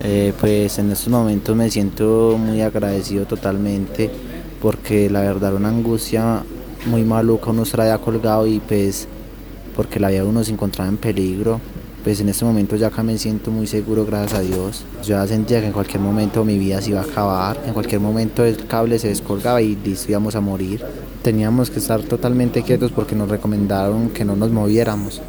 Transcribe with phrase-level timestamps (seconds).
[0.00, 4.08] Eh, pues en estos momentos me siento muy agradecido totalmente
[4.62, 6.44] porque la verdad una angustia
[6.86, 9.08] muy maluca uno traía colgado y pues
[9.74, 11.60] porque la vida uno se encontraba en peligro.
[12.04, 14.84] Pues en este momento ya acá me siento muy seguro gracias a Dios.
[15.02, 18.00] Yo ya sentía que en cualquier momento mi vida se iba a acabar, en cualquier
[18.00, 20.84] momento el cable se descolgaba y listo íbamos a morir.
[21.22, 25.20] Teníamos que estar totalmente quietos porque nos recomendaron que no nos moviéramos.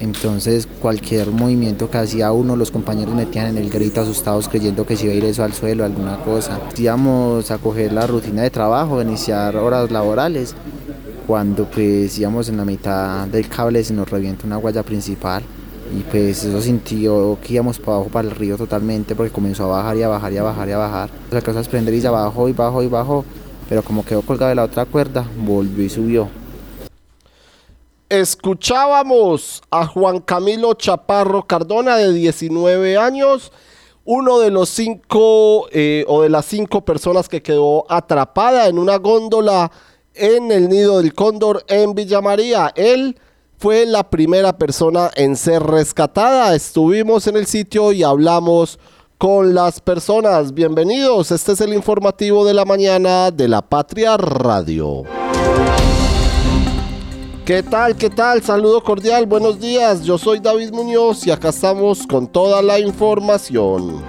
[0.00, 4.96] Entonces cualquier movimiento que hacía uno, los compañeros metían en el grito asustados creyendo que
[4.96, 6.60] se iba a ir eso al suelo, alguna cosa.
[6.76, 10.54] Íbamos a coger la rutina de trabajo, iniciar horas laborales.
[11.26, 15.42] Cuando pues íbamos en la mitad del cable se nos revienta una guaya principal
[15.96, 19.78] y pues eso sintió que íbamos para abajo para el río totalmente porque comenzó a
[19.78, 21.10] bajar y a bajar y a bajar y a bajar.
[21.30, 22.12] La cosa es prender y ya y
[22.52, 23.24] bajó y bajó,
[23.68, 26.43] pero como quedó colgado de la otra cuerda, volvió y subió.
[28.10, 33.50] Escuchábamos a Juan Camilo Chaparro Cardona de 19 años,
[34.04, 38.98] uno de los cinco eh, o de las cinco personas que quedó atrapada en una
[38.98, 39.72] góndola
[40.12, 42.72] en el nido del cóndor en Villa María.
[42.76, 43.18] Él
[43.56, 46.54] fue la primera persona en ser rescatada.
[46.54, 48.78] Estuvimos en el sitio y hablamos
[49.16, 50.52] con las personas.
[50.52, 55.23] Bienvenidos, este es el informativo de la mañana de la Patria Radio.
[57.44, 57.94] ¿Qué tal?
[57.94, 58.42] ¿Qué tal?
[58.42, 60.02] Saludo cordial, buenos días.
[60.02, 64.02] Yo soy David Muñoz y acá estamos con toda la información.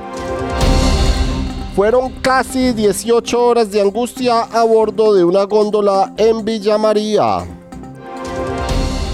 [1.75, 7.45] Fueron casi 18 horas de angustia a bordo de una góndola en Villa María.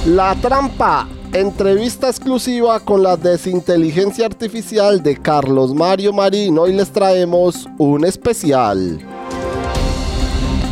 [0.05, 1.07] La trampa.
[1.33, 6.59] Entrevista exclusiva con la desinteligencia artificial de Carlos Mario Marín.
[6.59, 8.99] Hoy les traemos un especial.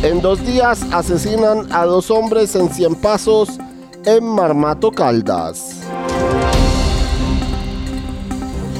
[0.02, 3.50] En dos días asesinan a dos hombres en 100 pasos
[4.06, 5.76] en Marmato Caldas.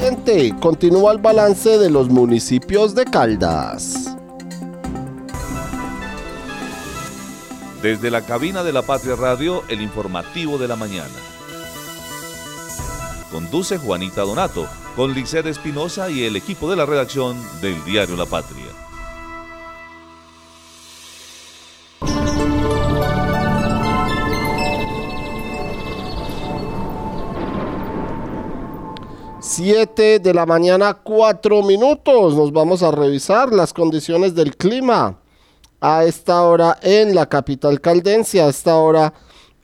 [0.00, 4.16] Gente, continúa el balance de los municipios de Caldas.
[7.82, 11.04] Desde la cabina de la Patria Radio, el informativo de la mañana.
[13.30, 14.66] Conduce Juanita Donato,
[14.96, 18.69] con Liced Espinosa y el equipo de la redacción del diario La Patria.
[29.52, 32.36] Siete de la mañana, cuatro minutos.
[32.36, 35.18] Nos vamos a revisar las condiciones del clima
[35.80, 39.12] a esta hora en la capital caldense, a esta hora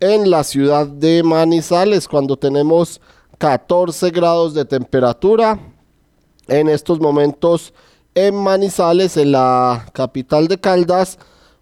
[0.00, 3.00] en la ciudad de Manizales, cuando tenemos
[3.38, 5.56] 14 grados de temperatura.
[6.48, 7.72] En estos momentos
[8.16, 11.16] en Manizales, en la capital de Caldas,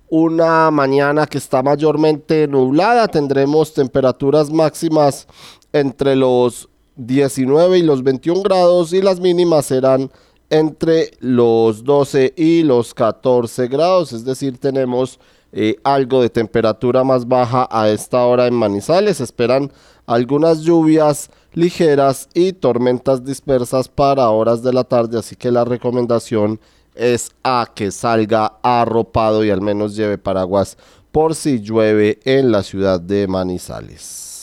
[0.08, 3.06] una mañana que está mayormente nublada.
[3.06, 5.28] Tendremos temperaturas máximas
[5.74, 10.10] entre los 19 y los 21 grados y las mínimas serán
[10.50, 15.18] entre los 12 y los 14 grados, es decir, tenemos
[15.56, 19.20] eh, algo de temperatura más baja a esta hora en Manizales.
[19.20, 19.70] Esperan
[20.04, 26.58] algunas lluvias ligeras y tormentas dispersas para horas de la tarde, así que la recomendación
[26.96, 30.76] es a que salga arropado y al menos lleve paraguas
[31.12, 34.33] por si llueve en la ciudad de Manizales.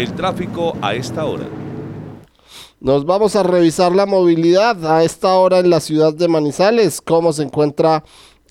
[0.00, 1.44] El tráfico a esta hora.
[2.80, 7.34] Nos vamos a revisar la movilidad a esta hora en la ciudad de Manizales, cómo
[7.34, 8.02] se encuentra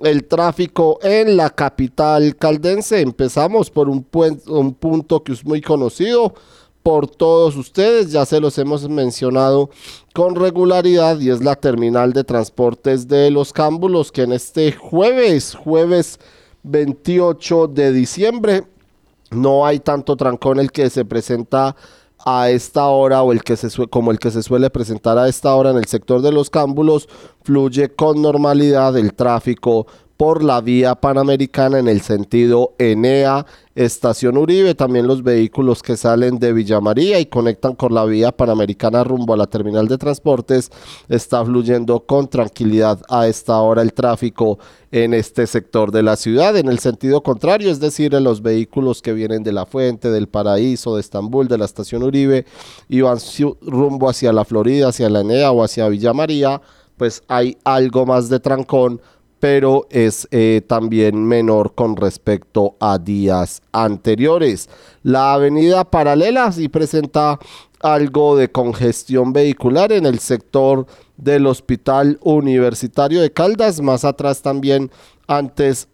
[0.04, 3.02] el tráfico en la capital caldense.
[3.02, 4.06] Empezamos por un,
[4.46, 6.36] un, punto que es muy conocido
[6.84, 9.72] por todos ustedes, ya se los hemos mencionado
[10.14, 15.56] con regularidad y es la terminal de transportes de los cámbulos que en este jueves,
[15.56, 16.20] jueves
[16.62, 18.66] 28 de diciembre,
[19.32, 21.76] no hay tanto trancón el que se presenta
[22.26, 25.54] a esta hora o el que se como el que se suele presentar a esta
[25.56, 27.08] hora en el sector de los cámbulos
[27.44, 29.88] fluye con normalidad el tráfico
[30.20, 36.40] por la vía panamericana en el sentido Enea, Estación Uribe, también los vehículos que salen
[36.40, 40.72] de Villa María y conectan con la vía panamericana rumbo a la terminal de transportes,
[41.08, 44.60] está fluyendo con tranquilidad a esta hora el tráfico
[44.92, 46.58] en este sector de la ciudad.
[46.58, 50.28] En el sentido contrario, es decir, en los vehículos que vienen de la Fuente, del
[50.28, 52.46] Paraíso, de Estambul, de la Estación Uribe
[52.90, 53.20] y van
[53.62, 56.62] rumbo hacia la Florida, hacia la Enea o hacia Villa María,
[56.98, 59.00] pues hay algo más de trancón
[59.40, 64.70] pero es eh, también menor con respecto a días anteriores.
[65.04, 67.40] La avenida paralela sí presenta
[67.80, 70.86] algo de congestión vehicular en el sector
[71.18, 74.92] del Hospital Universitario de Caldas, más atrás también
[75.28, 75.88] antes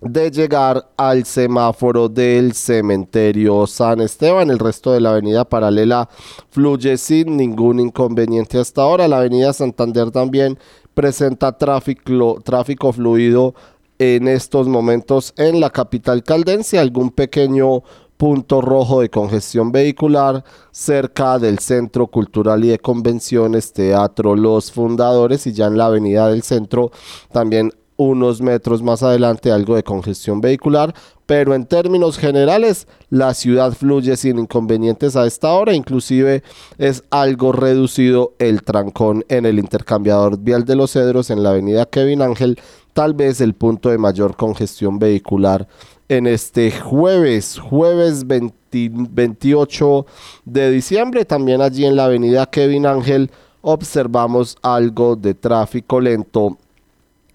[0.00, 4.50] de llegar al semáforo del cementerio San Esteban.
[4.50, 6.08] El resto de la avenida paralela
[6.50, 9.08] fluye sin ningún inconveniente hasta ahora.
[9.08, 10.58] La avenida Santander también
[10.98, 13.54] presenta tráfico, tráfico fluido
[14.00, 17.84] en estos momentos en la capital caldense, algún pequeño
[18.16, 20.42] punto rojo de congestión vehicular
[20.72, 26.26] cerca del Centro Cultural y de Convenciones, Teatro Los Fundadores y ya en la avenida
[26.26, 26.90] del centro
[27.30, 30.92] también unos metros más adelante algo de congestión vehicular,
[31.28, 36.42] pero en términos generales la ciudad fluye sin inconvenientes a esta hora, inclusive
[36.78, 41.84] es algo reducido el trancón en el intercambiador vial de los Cedros en la avenida
[41.84, 42.58] Kevin Ángel,
[42.94, 45.68] tal vez el punto de mayor congestión vehicular
[46.08, 50.06] en este jueves, jueves 28
[50.46, 53.30] de diciembre, también allí en la avenida Kevin Ángel
[53.60, 56.56] observamos algo de tráfico lento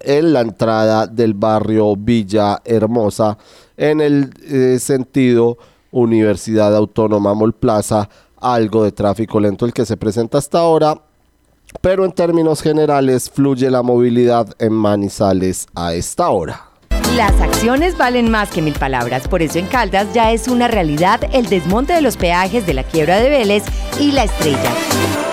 [0.01, 3.37] en la entrada del barrio Villa Hermosa
[3.77, 5.57] en el eh, sentido
[5.91, 11.01] Universidad Autónoma Mall Plaza, algo de tráfico lento el que se presenta hasta ahora,
[11.81, 16.72] pero en términos generales fluye la movilidad en Manizales a esta hora.
[17.15, 21.21] Las acciones valen más que mil palabras, por eso en Caldas ya es una realidad
[21.31, 23.63] el desmonte de los peajes de la quiebra de Vélez
[23.99, 24.71] y la estrella.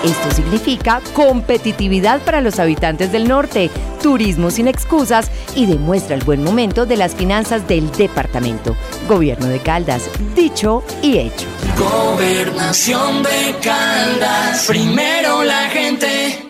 [0.05, 3.71] Esto significa competitividad para los habitantes del norte,
[4.03, 8.76] turismo sin excusas y demuestra el buen momento de las finanzas del departamento.
[9.09, 10.03] Gobierno de Caldas,
[10.37, 11.47] dicho y hecho.
[11.79, 16.50] Gobernación de Caldas, primero la gente.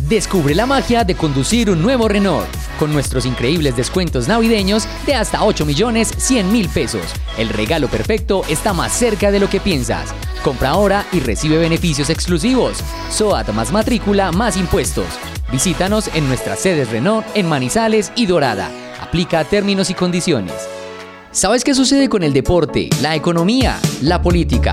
[0.09, 2.47] Descubre la magia de conducir un nuevo Renault
[2.79, 7.03] con nuestros increíbles descuentos navideños de hasta 8 millones 100 mil pesos.
[7.37, 10.15] El regalo perfecto está más cerca de lo que piensas.
[10.45, 12.79] Compra ahora y recibe beneficios exclusivos.
[13.11, 15.07] SOAT más matrícula más impuestos.
[15.51, 18.71] Visítanos en nuestras sedes Renault en Manizales y Dorada.
[19.01, 20.55] Aplica términos y condiciones.
[21.33, 24.73] ¿Sabes qué sucede con el deporte, la economía, la política,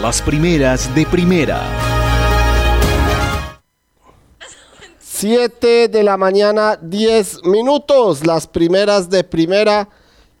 [0.00, 1.62] Las primeras de primera.
[5.00, 8.26] 7 de la mañana, 10 minutos.
[8.26, 9.88] Las primeras de primera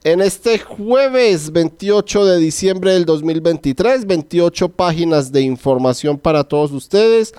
[0.04, 4.06] en este jueves 28 de diciembre del 2023.
[4.06, 7.32] 28 páginas de información para todos ustedes.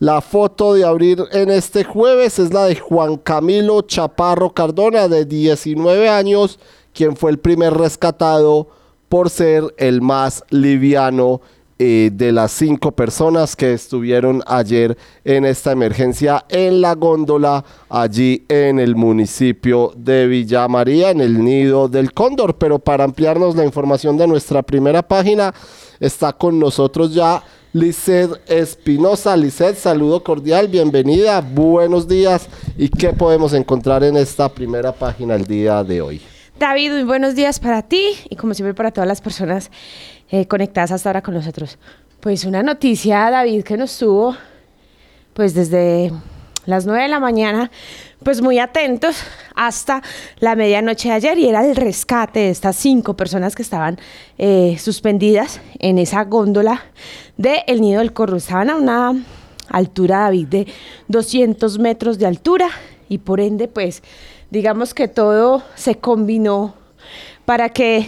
[0.00, 5.24] La foto de abrir en este jueves es la de Juan Camilo Chaparro Cardona, de
[5.24, 6.60] 19 años,
[6.94, 8.68] quien fue el primer rescatado
[9.08, 11.40] por ser el más liviano
[11.80, 18.44] eh, de las cinco personas que estuvieron ayer en esta emergencia en la góndola allí
[18.48, 22.56] en el municipio de Villa María, en el nido del cóndor.
[22.56, 25.52] Pero para ampliarnos la información de nuestra primera página,
[25.98, 29.36] está con nosotros ya Lizeth Espinosa.
[29.36, 32.48] Lizeth, saludo cordial, bienvenida, buenos días.
[32.78, 36.22] ¿Y qué podemos encontrar en esta primera página el día de hoy?
[36.58, 39.70] David, muy buenos días para ti y como siempre para todas las personas
[40.30, 41.78] eh, conectadas hasta ahora con nosotros.
[42.20, 44.34] Pues una noticia, David, que nos tuvo
[45.34, 46.10] pues desde
[46.64, 47.70] las 9 de la mañana,
[48.22, 49.16] pues muy atentos
[49.54, 50.02] hasta
[50.38, 53.98] la medianoche de ayer y era el rescate de estas cinco personas que estaban
[54.38, 56.82] eh, suspendidas en esa góndola
[57.36, 58.36] del el Nido del Corro.
[58.36, 59.24] Estaban a una
[59.68, 60.66] altura, David, de
[61.08, 62.68] 200 metros de altura
[63.08, 64.02] y por ende, pues
[64.50, 66.74] digamos que todo se combinó
[67.44, 68.06] para que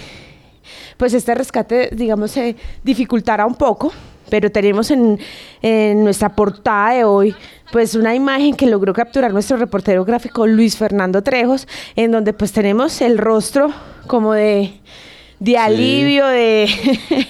[0.97, 3.91] pues este rescate, digamos, se dificultará un poco,
[4.31, 5.19] pero tenemos en,
[5.61, 7.35] en, nuestra portada de hoy
[7.73, 12.53] pues una imagen que logró capturar nuestro reportero gráfico Luis Fernando Trejos, en donde pues
[12.53, 13.73] tenemos el rostro
[14.07, 14.81] como de,
[15.39, 16.69] de alivio, de...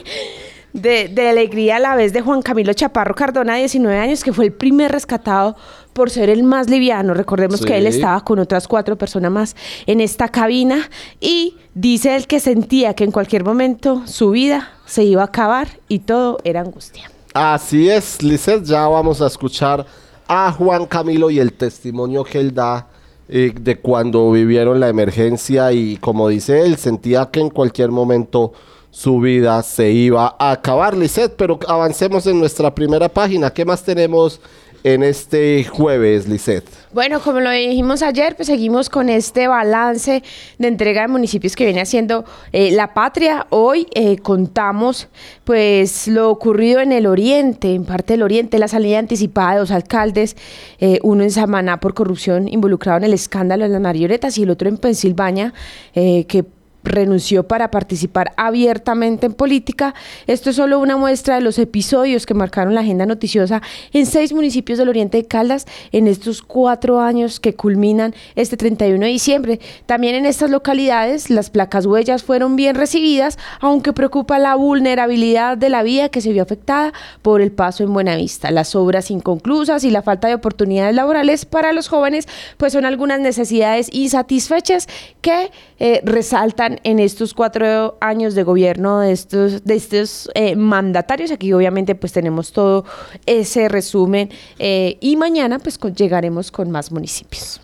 [0.73, 4.45] De, de, alegría a la vez de Juan Camilo Chaparro Cardona, 19 años, que fue
[4.45, 5.57] el primer rescatado
[5.93, 7.15] por ser el más liviano.
[7.15, 7.67] Recordemos sí.
[7.67, 9.57] que él estaba con otras cuatro personas más
[9.87, 10.89] en esta cabina
[11.21, 15.69] y dice él que sentía que en cualquier momento su vida se iba a acabar
[15.89, 17.11] y todo era angustia.
[17.33, 19.87] Así es, Lizeth, ya vamos a escuchar
[20.27, 22.89] a Juan Camilo y el testimonio que él da
[23.29, 28.53] eh, de cuando vivieron la emergencia y como dice él, sentía que en cualquier momento
[28.91, 33.53] su vida se iba a acabar, Lizeth, pero avancemos en nuestra primera página.
[33.53, 34.41] ¿Qué más tenemos
[34.85, 36.69] en este jueves, Lisette?
[36.93, 40.23] Bueno, como lo dijimos ayer, pues seguimos con este balance
[40.59, 43.47] de entrega de municipios que viene haciendo eh, la patria.
[43.51, 45.09] Hoy eh, contamos
[45.45, 49.71] pues lo ocurrido en el oriente, en parte del oriente, la salida anticipada de dos
[49.71, 50.37] alcaldes,
[50.81, 54.51] eh, uno en Samaná por corrupción involucrado en el escándalo de las marionetas y el
[54.51, 55.53] otro en Pensilvania,
[55.95, 56.45] que
[56.85, 59.95] renunció para participar abiertamente en política.
[60.27, 64.33] Esto es solo una muestra de los episodios que marcaron la agenda noticiosa en seis
[64.33, 69.61] municipios del Oriente de Caldas en estos cuatro años que culminan este 31 de diciembre.
[69.87, 75.69] También en estas localidades las placas huellas fueron bien recibidas, aunque preocupa la vulnerabilidad de
[75.69, 78.51] la vía que se vio afectada por el paso en Buenavista.
[78.51, 83.21] Las obras inconclusas y la falta de oportunidades laborales para los jóvenes pues son algunas
[83.21, 84.89] necesidades insatisfechas
[85.21, 91.31] que eh, resaltan en estos cuatro años de gobierno de estos, de estos eh, mandatarios.
[91.31, 92.85] Aquí obviamente pues tenemos todo
[93.27, 97.61] ese resumen eh, y mañana pues llegaremos con más municipios.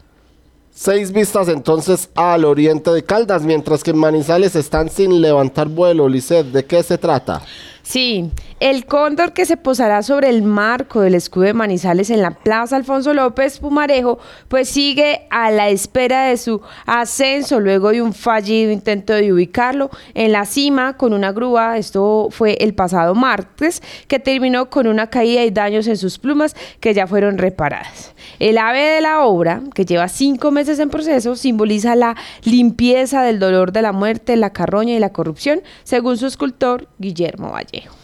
[0.79, 6.07] Seis vistas entonces al oriente de Caldas, mientras que en Manizales están sin levantar vuelo.
[6.07, 7.41] Lisset, ¿de qué se trata?
[7.89, 12.33] Sí, el cóndor que se posará sobre el marco del escudo de Manizales en la
[12.33, 18.13] Plaza Alfonso López Pumarejo, pues sigue a la espera de su ascenso luego de un
[18.13, 21.79] fallido intento de ubicarlo en la cima con una grúa.
[21.79, 26.57] Esto fue el pasado martes, que terminó con una caída y daños en sus plumas
[26.81, 28.17] que ya fueron reparadas.
[28.41, 33.39] El ave de la obra, que lleva cinco meses en proceso, simboliza la limpieza del
[33.39, 37.97] dolor de la muerte, la carroña y la corrupción, según su escultor Guillermo Vallejo.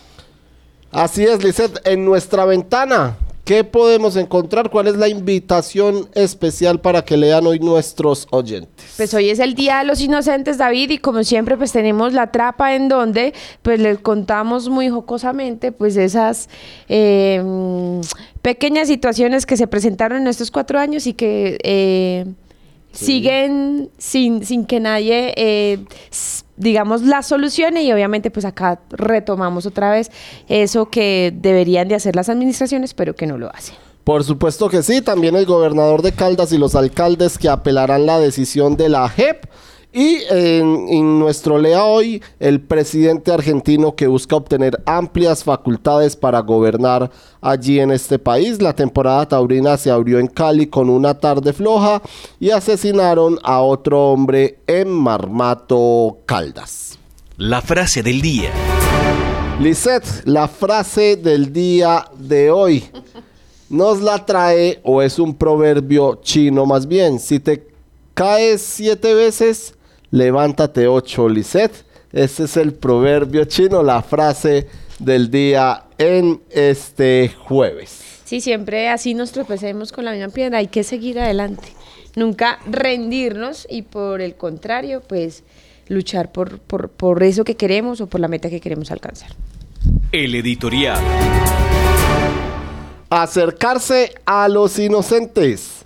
[0.92, 4.68] Así es, Lisette, en nuestra ventana, ¿qué podemos encontrar?
[4.68, 8.92] ¿Cuál es la invitación especial para que lean hoy nuestros oyentes?
[8.98, 12.30] Pues hoy es el Día de los Inocentes, David, y como siempre, pues tenemos la
[12.30, 16.50] trapa en donde, pues les contamos muy jocosamente, pues esas
[16.90, 17.42] eh,
[18.42, 22.26] pequeñas situaciones que se presentaron en estos cuatro años y que eh,
[22.92, 23.06] sí.
[23.06, 25.32] siguen sin, sin que nadie...
[25.36, 25.78] Eh,
[26.62, 30.10] digamos, las soluciones y obviamente pues acá retomamos otra vez
[30.48, 33.74] eso que deberían de hacer las administraciones, pero que no lo hacen.
[34.04, 38.18] Por supuesto que sí, también el gobernador de Caldas y los alcaldes que apelarán la
[38.18, 39.44] decisión de la JEP.
[39.94, 46.40] Y en, en, nuestro lea hoy, el presidente argentino que busca obtener amplias facultades para
[46.40, 47.10] gobernar
[47.42, 48.62] allí en este país.
[48.62, 52.00] La temporada taurina se abrió en Cali con una tarde floja
[52.40, 56.98] y asesinaron a otro hombre en Marmato Caldas.
[57.36, 58.50] La frase del día.
[59.60, 62.84] Lisette, la frase del día de hoy.
[63.68, 67.18] Nos la trae o es un proverbio chino más bien.
[67.18, 67.66] Si te
[68.14, 69.74] caes siete veces,
[70.12, 71.84] levántate ocho, Lisette.
[72.12, 78.20] Ese es el proverbio chino, la frase del día en este jueves.
[78.24, 81.68] Sí, siempre así nos tropecemos con la misma piedra, hay que seguir adelante,
[82.14, 85.42] nunca rendirnos y por el contrario, pues
[85.88, 89.30] luchar por, por, por eso que queremos o por la meta que queremos alcanzar.
[90.12, 90.98] El editorial.
[93.10, 95.81] Acercarse a los inocentes.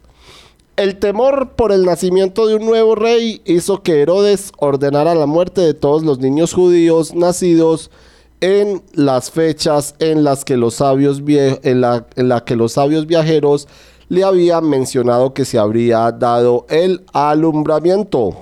[0.76, 5.62] El temor por el nacimiento de un nuevo rey hizo que Herodes ordenara la muerte
[5.62, 7.90] de todos los niños judíos nacidos
[8.42, 13.06] en las fechas en las que los sabios, en la, en la que los sabios
[13.06, 13.68] viajeros
[14.10, 18.36] le habían mencionado que se habría dado el alumbramiento.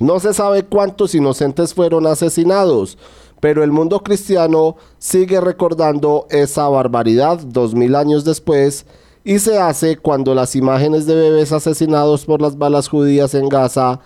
[0.00, 2.98] No se sabe cuántos inocentes fueron asesinados,
[3.38, 8.84] pero el mundo cristiano sigue recordando esa barbaridad dos mil años después
[9.24, 14.00] y se hace cuando las imágenes de bebés asesinados por las balas judías en Gaza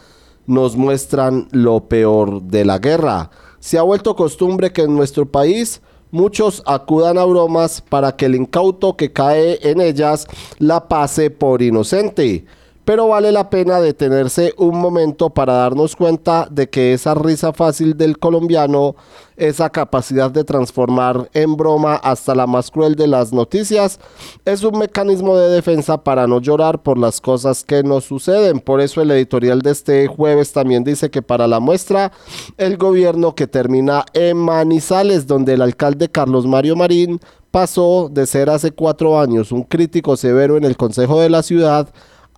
[0.46, 3.30] nos muestran lo peor de la guerra.
[3.58, 5.80] Se ha vuelto costumbre que en nuestro país
[6.11, 10.26] muchos acudan a bromas para que el incauto que cae en ellas
[10.58, 12.44] la pase por inocente
[12.87, 17.97] pero vale la pena detenerse un momento para darnos cuenta de que esa risa fácil
[17.97, 18.95] del colombiano,
[19.37, 23.99] esa capacidad de transformar en broma hasta la más cruel de las noticias,
[24.45, 28.61] es un mecanismo de defensa para no llorar por las cosas que nos suceden.
[28.61, 32.12] Por eso el editorial de este jueves también dice que para la muestra,
[32.57, 37.19] el gobierno que termina en Manizales, donde el alcalde Carlos Mario Marín
[37.50, 41.88] pasó de ser hace cuatro años un crítico severo en el Consejo de la Ciudad,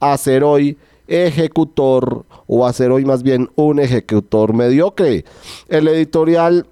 [0.00, 0.76] a ser hoy
[1.07, 5.25] ejecutor o a ser hoy más bien un ejecutor mediocre.
[5.69, 6.67] El editorial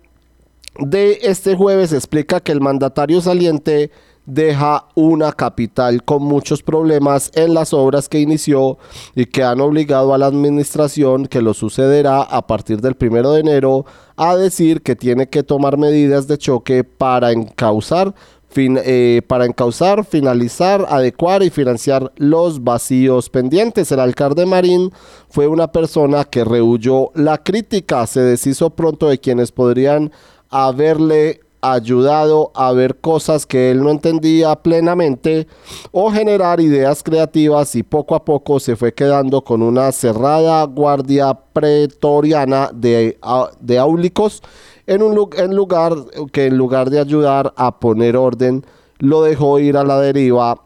[0.79, 3.91] de este jueves explica que el mandatario saliente
[4.27, 8.77] deja una capital con muchos problemas en las obras que inició
[9.15, 13.41] y que han obligado a la administración que lo sucederá a partir del primero de
[13.41, 18.15] enero a decir que tiene que tomar medidas de choque para encauzar
[18.57, 23.93] eh, para encauzar, finalizar, adecuar y financiar los vacíos pendientes.
[23.93, 24.93] El alcalde Marín
[25.29, 30.11] fue una persona que rehuyó la crítica, se deshizo pronto de quienes podrían
[30.51, 35.47] haberle ayudado a ver cosas que él no entendía plenamente
[35.93, 41.35] o generar ideas creativas y poco a poco se fue quedando con una cerrada guardia
[41.53, 43.19] pretoriana de,
[43.61, 44.43] de áulicos
[44.87, 45.15] en un
[45.55, 45.95] lugar
[46.33, 48.65] que en lugar de ayudar a poner orden,
[48.99, 50.63] lo dejó ir a la deriva.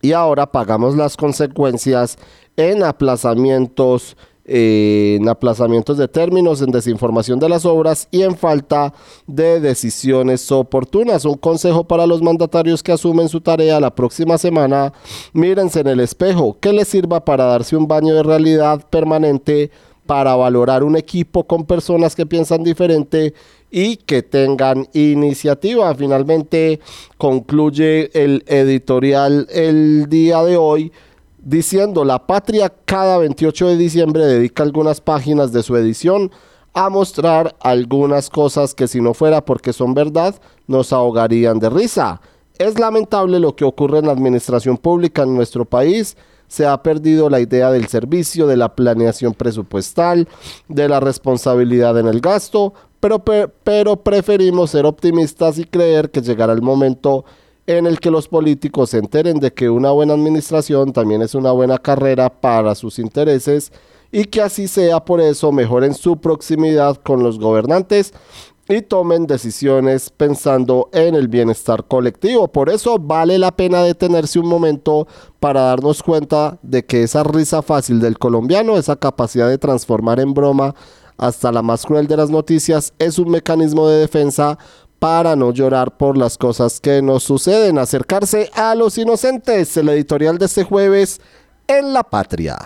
[0.00, 2.18] Y ahora pagamos las consecuencias
[2.56, 8.92] en aplazamientos, en aplazamientos de términos, en desinformación de las obras y en falta
[9.26, 11.24] de decisiones oportunas.
[11.24, 14.92] Un consejo para los mandatarios que asumen su tarea la próxima semana,
[15.32, 19.70] mírense en el espejo, que les sirva para darse un baño de realidad permanente
[20.06, 23.34] para valorar un equipo con personas que piensan diferente
[23.70, 25.94] y que tengan iniciativa.
[25.94, 26.80] Finalmente
[27.16, 30.92] concluye el editorial el día de hoy
[31.42, 36.30] diciendo la patria cada 28 de diciembre dedica algunas páginas de su edición
[36.72, 40.34] a mostrar algunas cosas que si no fuera porque son verdad
[40.66, 42.20] nos ahogarían de risa.
[42.58, 46.16] Es lamentable lo que ocurre en la administración pública en nuestro país
[46.52, 50.28] se ha perdido la idea del servicio, de la planeación presupuestal,
[50.68, 53.24] de la responsabilidad en el gasto, pero,
[53.64, 57.24] pero preferimos ser optimistas y creer que llegará el momento
[57.78, 61.52] en el que los políticos se enteren de que una buena administración también es una
[61.52, 63.72] buena carrera para sus intereses
[64.10, 68.12] y que así sea por eso mejoren su proximidad con los gobernantes
[68.68, 72.48] y tomen decisiones pensando en el bienestar colectivo.
[72.48, 75.08] Por eso vale la pena detenerse un momento
[75.40, 80.32] para darnos cuenta de que esa risa fácil del colombiano, esa capacidad de transformar en
[80.32, 80.74] broma
[81.16, 84.58] hasta la más cruel de las noticias, es un mecanismo de defensa
[85.02, 87.76] para no llorar por las cosas que nos suceden.
[87.76, 91.20] Acercarse a los inocentes, el editorial de este jueves
[91.66, 92.56] en La Patria.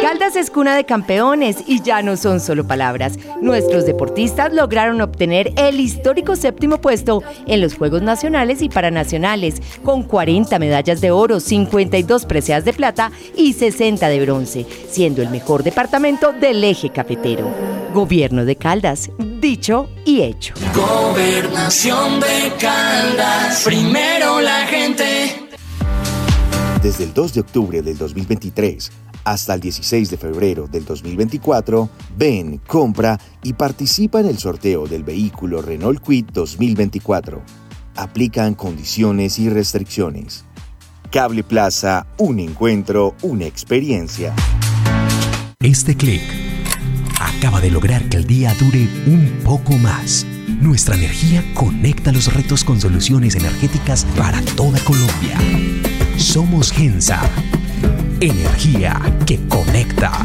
[0.00, 3.16] Caldas es cuna de campeones y ya no son solo palabras.
[3.40, 10.02] Nuestros deportistas lograron obtener el histórico séptimo puesto en los Juegos Nacionales y Paranacionales, con
[10.02, 15.62] 40 medallas de oro, 52 preseas de plata y 60 de bronce, siendo el mejor
[15.62, 17.48] departamento del eje cafetero.
[17.94, 19.10] Gobierno de Caldas,
[19.42, 20.54] dicho y hecho.
[20.72, 25.48] Gobernación de Caldas, primero la gente.
[26.80, 28.90] Desde el 2 de octubre del 2023,
[29.24, 35.02] hasta el 16 de febrero del 2024, ven, compra y participa en el sorteo del
[35.02, 37.42] vehículo Renault Quid 2024.
[37.96, 40.44] Aplican condiciones y restricciones.
[41.10, 44.34] Cable Plaza, un encuentro, una experiencia.
[45.60, 46.22] Este clic
[47.42, 50.24] acaba de lograr que el día dure un poco más.
[50.60, 55.36] Nuestra energía conecta los retos con soluciones energéticas para toda Colombia.
[56.18, 57.20] Somos Gensa
[58.20, 60.24] Energía que conecta.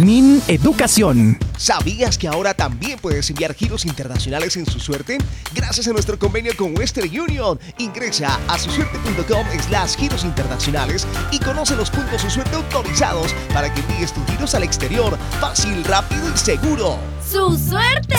[0.00, 1.38] Min Educación.
[1.58, 5.18] ¿Sabías que ahora también puedes enviar giros internacionales en su suerte?
[5.54, 7.60] Gracias a nuestro convenio con Western Union.
[7.76, 13.80] Ingresa a susuerte.com slash giros internacionales y conoce los puntos su suerte autorizados para que
[13.80, 15.18] envíes tus giros al exterior.
[15.38, 16.98] Fácil, rápido y seguro.
[17.22, 18.16] ¡Su suerte!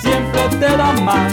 [0.00, 1.32] Siempre te da más.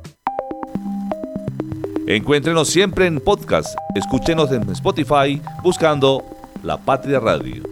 [2.15, 3.73] Encuéntrenos siempre en podcast.
[3.95, 6.21] Escúchenos en Spotify buscando
[6.61, 7.63] La Patria Radio.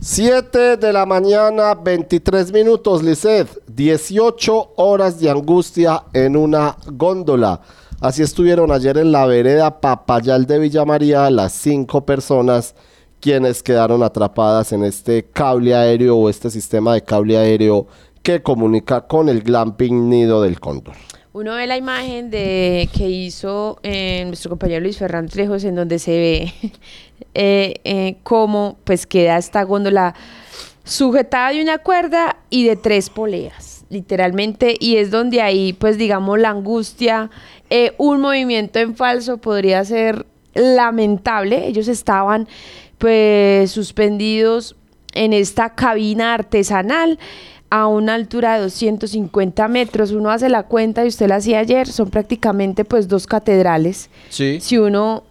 [0.00, 3.48] 7 de la mañana, 23 minutos, Lisset.
[3.66, 7.60] 18 horas de angustia en una góndola.
[8.00, 12.76] Así estuvieron ayer en la vereda Papayal de Villa María las cinco personas
[13.18, 17.88] quienes quedaron atrapadas en este cable aéreo o este sistema de cable aéreo
[18.22, 20.94] que comunica con el glamping Nido del Cóndor.
[21.36, 25.98] Uno ve la imagen de que hizo eh, nuestro compañero Luis Ferran Trejos en donde
[25.98, 26.52] se ve
[27.34, 30.14] eh, eh, cómo pues queda esta góndola
[30.82, 36.38] sujetada de una cuerda y de tres poleas, literalmente, y es donde ahí pues digamos
[36.38, 37.28] la angustia,
[37.98, 42.48] un movimiento en falso podría ser lamentable, ellos estaban
[42.96, 44.74] pues suspendidos
[45.12, 47.18] en esta cabina artesanal
[47.70, 50.12] a una altura de 250 metros.
[50.12, 54.10] Uno hace la cuenta y usted la hacía ayer, son prácticamente pues dos catedrales.
[54.28, 54.58] Sí.
[54.60, 55.24] Si uno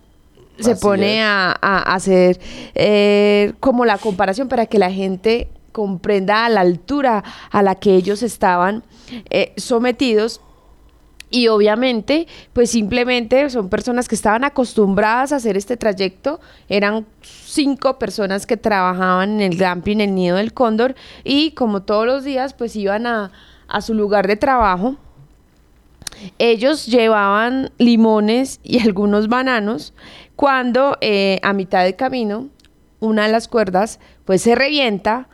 [0.59, 2.39] se Así pone a, a hacer
[2.75, 7.21] eh, como la comparación para que la gente comprenda a la altura
[7.51, 8.83] a la que ellos estaban
[9.29, 10.39] eh, sometidos.
[11.29, 16.39] Y obviamente, pues simplemente son personas que estaban acostumbradas a hacer este trayecto.
[16.69, 22.05] Eran cinco personas que trabajaban en el glamping, el nido del cóndor, y como todos
[22.05, 23.31] los días, pues iban a,
[23.67, 24.97] a su lugar de trabajo.
[26.37, 29.93] Ellos llevaban limones y algunos bananos
[30.35, 32.49] cuando eh, a mitad de camino
[32.99, 35.27] una de las cuerdas pues se revienta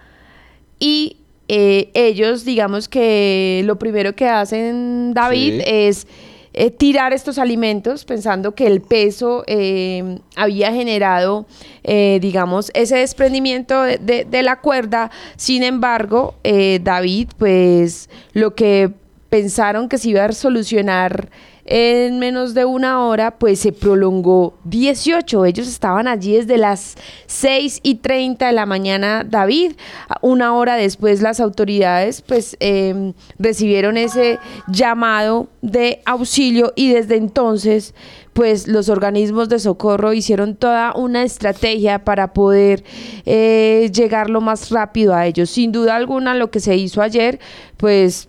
[0.80, 5.64] y eh, ellos digamos que lo primero que hacen David Sí.
[5.66, 6.08] es
[6.54, 11.46] eh, tirar estos alimentos pensando que el peso eh, había generado,
[11.84, 15.12] eh, digamos, ese desprendimiento de, de- de la cuerda.
[15.38, 18.92] Sin embargo, David, pues lo que
[19.30, 21.30] pensaron que se iba a solucionar
[21.74, 25.46] en menos de una hora, pues se prolongó 18.
[25.46, 29.78] Ellos estaban allí desde las 6 y 30 de la mañana, David.
[30.22, 37.96] Una hora después las autoridades pues eh, recibieron ese llamado de auxilio y desde entonces
[38.34, 42.84] pues los organismos de socorro hicieron toda una estrategia para poder
[43.26, 45.50] eh, llegar lo más rápido a ellos.
[45.50, 47.40] Sin duda alguna lo que se hizo ayer
[47.78, 48.28] pues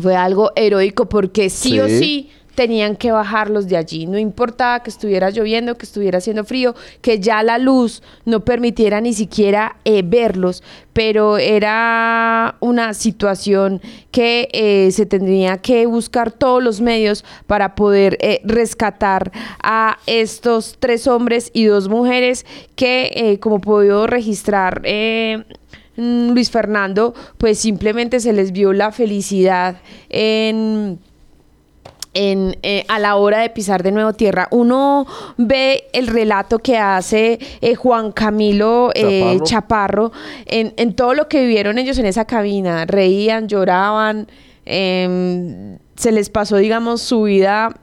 [0.00, 2.30] fue algo heroico porque sí, o Sí.
[2.54, 4.06] tenían que bajarlos de allí.
[4.06, 9.02] No importaba que estuviera lloviendo, que estuviera haciendo frío, que ya la luz no permitiera
[9.02, 10.62] ni siquiera eh, verlos,
[10.94, 18.16] pero era una situación que eh, se tendría que buscar todos los medios para poder
[18.22, 19.30] eh, rescatar
[19.62, 24.80] a estos tres hombres y dos mujeres que, como puedo registrar,
[25.96, 29.76] Luis Fernando, pues simplemente se les vio la felicidad
[30.08, 30.98] en
[32.16, 34.48] en, eh, a la hora de pisar de nuevo tierra.
[34.50, 35.06] Uno
[35.36, 39.44] ve el relato que hace eh, Juan Camilo eh, Chaparro.
[39.44, 40.12] Chaparro
[40.46, 42.86] en, en todo lo que vivieron ellos en esa cabina.
[42.86, 44.28] Reían, lloraban,
[44.64, 47.78] em, se les pasó, digamos, su vida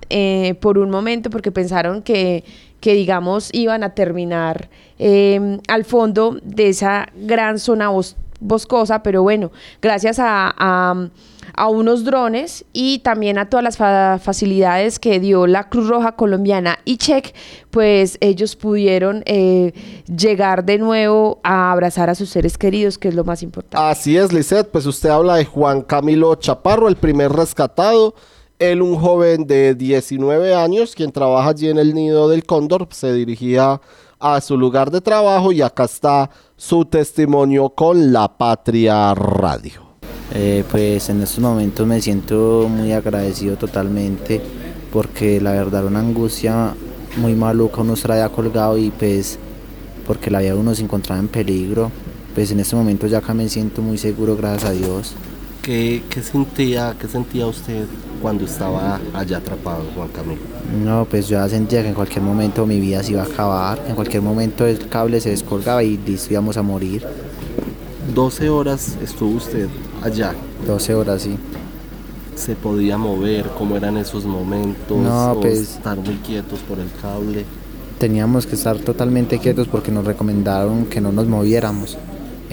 [0.59, 2.43] por un momento porque pensaron que,
[2.83, 4.67] que digamos iban a terminar
[4.99, 12.03] eh, al fondo de esa gran zona bos- boscosa, pero bueno, gracias a, a- unos
[12.03, 16.97] drones y también a todas las fa- facilidades que dio la Cruz Roja Colombiana y
[16.97, 17.33] Check,
[17.71, 19.71] pues ellos pudieron eh,
[20.13, 23.77] llegar de nuevo a abrazar a sus seres queridos, que es lo más importante.
[23.91, 28.13] Así es, Lisette, pues usted habla de Juan Camilo Chaparro, el primer rescatado.
[28.71, 33.11] Él, un joven de 19 años, quien trabaja allí en el nido del cóndor, se
[33.13, 33.81] dirigía
[34.19, 39.81] a su lugar de trabajo y acá está su testimonio con La Patria Radio.
[40.33, 44.41] Eh, pues en estos momentos me siento muy agradecido totalmente
[44.91, 46.73] porque la verdad era una angustia
[47.17, 49.37] muy maluca uno traía colgado y pues
[50.07, 51.91] porque la vida de uno se encontraba en peligro.
[52.33, 55.13] Pues en este momento ya acá me siento muy seguro, gracias a Dios.
[55.61, 57.85] ¿Qué, qué sentía, ¿Qué sentía usted
[58.23, 60.41] cuando estaba allá atrapado, Juan Camilo?
[60.81, 63.83] No, pues yo ya sentía que en cualquier momento mi vida se iba a acabar,
[63.85, 67.05] en cualquier momento el cable se descolgaba y listo íbamos a morir.
[68.15, 69.67] 12 horas estuvo usted
[70.01, 70.33] allá.
[70.65, 71.35] 12 horas, sí.
[72.35, 73.49] ¿Se podía mover?
[73.57, 74.97] ¿Cómo eran esos momentos?
[74.97, 77.43] No, ¿O pues- estar muy quietos por el cable.
[77.99, 81.97] Teníamos que estar totalmente quietos porque nos recomendaron que no nos moviéramos.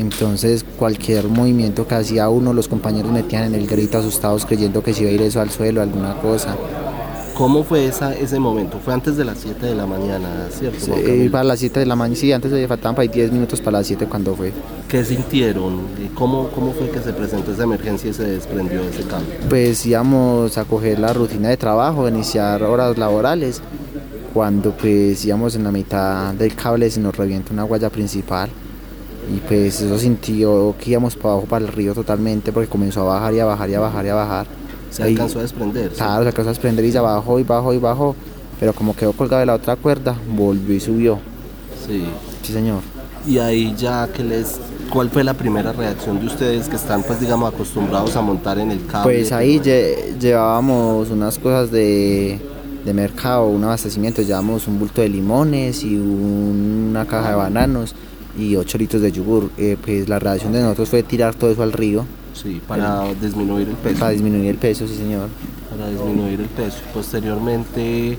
[0.01, 4.95] Entonces cualquier movimiento que hacía uno, los compañeros metían en el grito asustados creyendo que
[4.95, 6.57] se iba a ir eso al suelo, alguna cosa.
[7.35, 8.79] ¿Cómo fue esa, ese momento?
[8.85, 10.95] Fue antes de las 7 de la mañana, ¿cierto?
[10.95, 11.31] Eh, Camilo?
[11.31, 13.79] para las 7 de la mañana, sí, antes de faltaban para ahí 10 minutos para
[13.79, 14.53] las 7 cuando fue.
[14.89, 15.81] ¿Qué sintieron?
[15.99, 19.27] ¿Y ¿Cómo, ¿Cómo fue que se presentó esa emergencia y se desprendió ese cable?
[19.49, 23.63] Pues íbamos a coger la rutina de trabajo, iniciar horas laborales.
[24.35, 28.51] Cuando pues íbamos en la mitad del cable se nos revienta una guaya principal.
[29.33, 33.14] Y pues eso sintió que íbamos para abajo para el río totalmente porque comenzó a
[33.14, 34.47] bajar y a bajar y a bajar y a bajar.
[34.90, 35.90] Se Ahí- alcanzó a desprender.
[35.93, 38.16] Claro, se alcanzó a desprender y ya bajó y bajó y bajó.
[38.59, 41.19] Pero como quedó colgado de la otra cuerda, volvió y subió.
[41.87, 42.05] Sí.
[42.43, 42.81] Sí, señor.
[43.27, 44.59] Y ahí ya que les...
[44.93, 48.73] ¿Cuál fue la primera reacción de ustedes que están pues digamos acostumbrados a montar en
[48.73, 49.14] el cable?
[49.19, 52.40] Pues ahí lle- llevábamos unas cosas de,
[52.85, 54.23] de mercado, un abastecimiento.
[54.23, 57.95] Llevábamos un bulto de limones y una caja de bananos
[58.40, 59.50] y 8 litros de yogur.
[59.59, 62.05] Eh, pues la reacción de nosotros fue tirar todo eso al río.
[62.35, 63.98] Sí, para disminuir el peso.
[63.98, 65.29] Para disminuir el peso, sí, señor.
[65.70, 66.79] Para disminuir el peso.
[66.94, 68.18] Posteriormente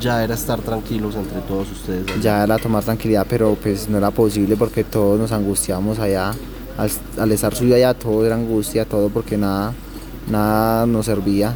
[0.00, 2.06] ya era estar tranquilos entre todos ustedes.
[2.08, 2.20] allá.
[2.20, 6.32] Ya era tomar tranquilidad, pero pues no era posible porque todos nos angustiamos allá.
[6.76, 9.74] Al, al estar subido allá todo era angustia, todo porque nada,
[10.30, 11.52] nada nos servía.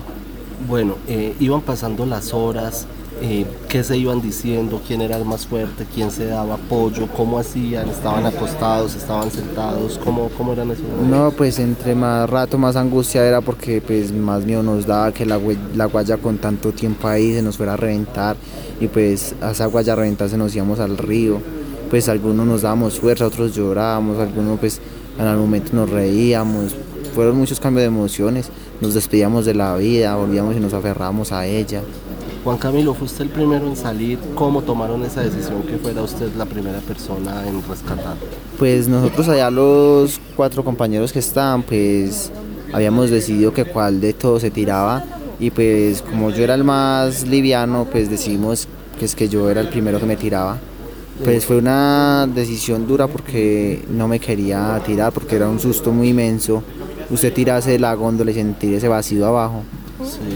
[0.68, 2.87] Bueno, eh, iban pasando las horas,
[3.25, 7.39] eh, qué se iban diciendo, quién era el más fuerte, quién se daba apoyo, cómo
[7.39, 11.09] hacían, estaban acostados, estaban sentados, cómo, cómo eran esos momentos?
[11.09, 15.25] No, pues entre más rato más angustia era porque pues más miedo nos daba que
[15.25, 18.37] la, guaya con tanto tiempo ahí se nos fuera a reventar
[18.81, 21.41] y pues a esa guaya reventarse nos íbamos al río.
[21.91, 24.81] Pues algunos nos dábamos fuerza, otros llorábamos, algunos pues
[25.17, 26.75] en algún momento nos reíamos.
[27.15, 28.49] Fueron muchos cambios de emociones,
[28.81, 31.83] nos despedíamos de la vida, volvíamos y nos aferrábamos a ella.
[32.44, 36.35] Juan Camilo, fue usted el primero en salir, ¿cómo tomaron esa decisión que fuera usted
[36.37, 38.16] la primera persona en rescatar?
[38.59, 42.33] Pues nosotros allá los cuatro compañeros que estaban, pues
[42.72, 45.05] habíamos decidido que cuál de todos se tiraba
[45.38, 48.66] y pues como yo era el más liviano, pues decidimos
[48.98, 50.59] que es que yo era el primero que me tiraba.
[51.22, 56.09] Pues fue una decisión dura porque no me quería tirar porque era un susto muy
[56.09, 56.64] inmenso.
[57.09, 59.62] Usted tirarse de la góndola y sentir ese vacío abajo.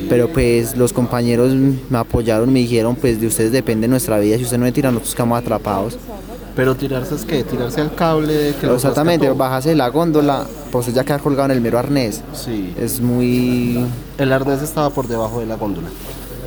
[0.08, 4.44] Pero pues los compañeros me apoyaron, me dijeron pues de ustedes depende nuestra vida, si
[4.44, 5.96] usted no me tira nosotros quedamos atrapados.
[6.54, 11.04] Pero tirarse es que, tirarse al cable que Exactamente, bajarse de la góndola, pues ya
[11.04, 12.22] queda colgado en el mero arnés.
[12.32, 12.72] Sí.
[12.80, 13.84] Es muy...
[14.16, 15.88] El arnés estaba por debajo de la góndola.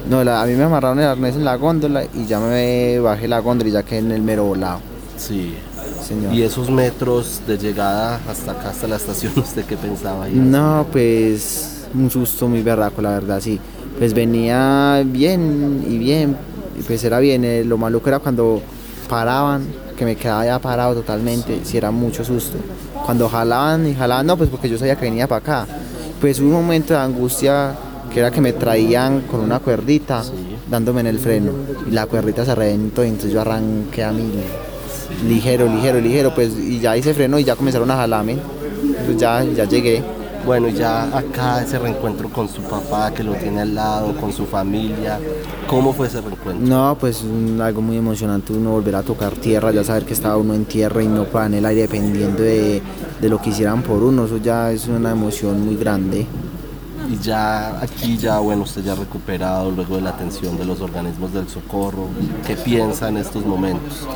[0.09, 3.27] No, la- a mí me amarraron el arnés en la góndola y ya me bajé
[3.27, 4.79] la góndola y ya quedé en el mero volado.
[5.17, 5.53] Sí.
[6.07, 6.33] Señor.
[6.33, 10.23] Y esos metros de llegada hasta acá, hasta la estación, ¿usted qué pensaba?
[10.25, 10.33] ahí?
[10.33, 13.59] No, pues un susto muy berraco, la verdad, sí.
[13.97, 16.37] Pues venía bien y bien,
[16.79, 17.43] y pues era bien.
[17.43, 18.61] eh, lo maluco era cuando
[19.09, 19.63] paraban,
[19.97, 22.57] que me quedaba ya parado totalmente, si era mucho susto.
[23.05, 25.67] Cuando jalaban y jalaban, no, pues porque yo sabía que venía para acá.
[26.21, 27.75] Pues hubo un momento de angustia
[28.13, 30.23] que era que me traían con una cuerdita
[30.69, 31.51] dándome en el freno
[31.87, 34.31] y la cuerdita se reventó y entonces yo arranqué a mí
[35.27, 38.37] ligero, ligero, ligero, pues y ya hice freno y ya comenzaron a jalarme.
[38.83, 40.03] Entonces ya, ya llegué.
[40.49, 44.47] Bueno, ya acá ese reencuentro con su papá que lo tiene al lado, con su
[44.47, 45.19] familia,
[45.67, 46.67] ¿cómo fue ese reencuentro?
[46.67, 47.23] No, pues
[47.61, 51.03] algo muy emocionante uno volver a tocar tierra, ya saber que estaba uno en tierra
[51.03, 52.81] y no para en el aire dependiendo de,
[53.21, 56.25] de lo que hicieran por uno, eso ya es una emoción muy grande.
[57.07, 60.81] y ya aquí ya, bueno, usted ya ha recuperado luego de la atención de los
[60.81, 62.07] organismos del socorro.
[62.47, 64.07] ¿Qué piensa en estos momentos?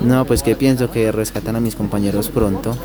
[0.00, 2.76] No, pues que pienso que rescatan a mis compañeros pronto.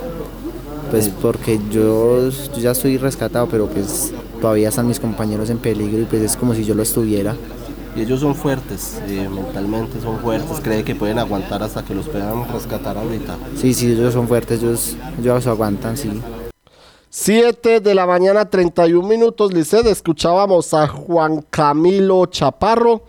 [0.92, 6.02] Pues porque yo, yo ya estoy rescatado, pero pues todavía están mis compañeros en peligro
[6.02, 7.34] y pues es como si yo lo estuviera.
[7.96, 12.10] Y ellos son fuertes, eh, mentalmente son fuertes, cree que pueden aguantar hasta que los
[12.10, 13.38] puedan rescatar ahorita.
[13.56, 16.22] Sí, sí, ellos son fuertes, ellos, ellos aguantan, sí.
[17.10, 19.86] 7 de la mañana, 31 minutos, Liced.
[19.88, 23.04] Escuchábamos a Juan Camilo Chaparro.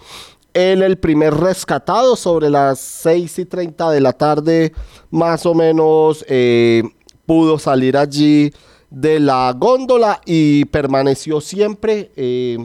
[0.54, 4.72] Él, el primer rescatado, sobre las 6 y 30 de la tarde,
[5.10, 6.82] más o menos, eh,
[7.32, 8.52] pudo salir allí
[8.90, 12.58] de la góndola y permaneció siempre eh,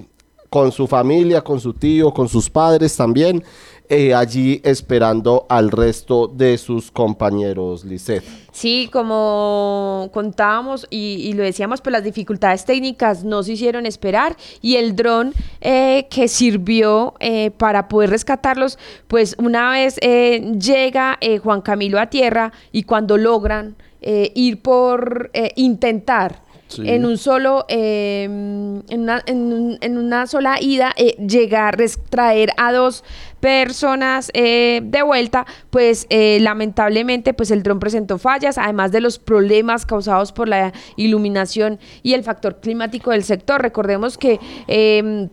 [0.50, 3.46] con su familia, con su tío, con sus padres también,
[3.88, 8.26] eh, allí esperando al resto de sus compañeros, Lisset.
[8.52, 14.76] Sí, como contábamos y, lo decíamos, pues las dificultades técnicas no se hicieron esperar y
[14.76, 17.14] el dron eh, que sirvió
[17.56, 18.78] para poder rescatarlos,
[19.08, 25.52] pues una vez llega Juan Camilo a tierra y cuando logran eh, ir por eh,
[25.56, 26.82] intentar Sí.
[26.86, 31.78] en un solo eh, en, una, en un- en una sola ida eh, llegar
[32.10, 33.06] traer a dos
[33.40, 39.18] personas eh, de vuelta pues eh, lamentablemente pues el dron presentó fallas además de los
[39.18, 45.30] problemas causados por la iluminación y el factor climático del sector recordemos que eh,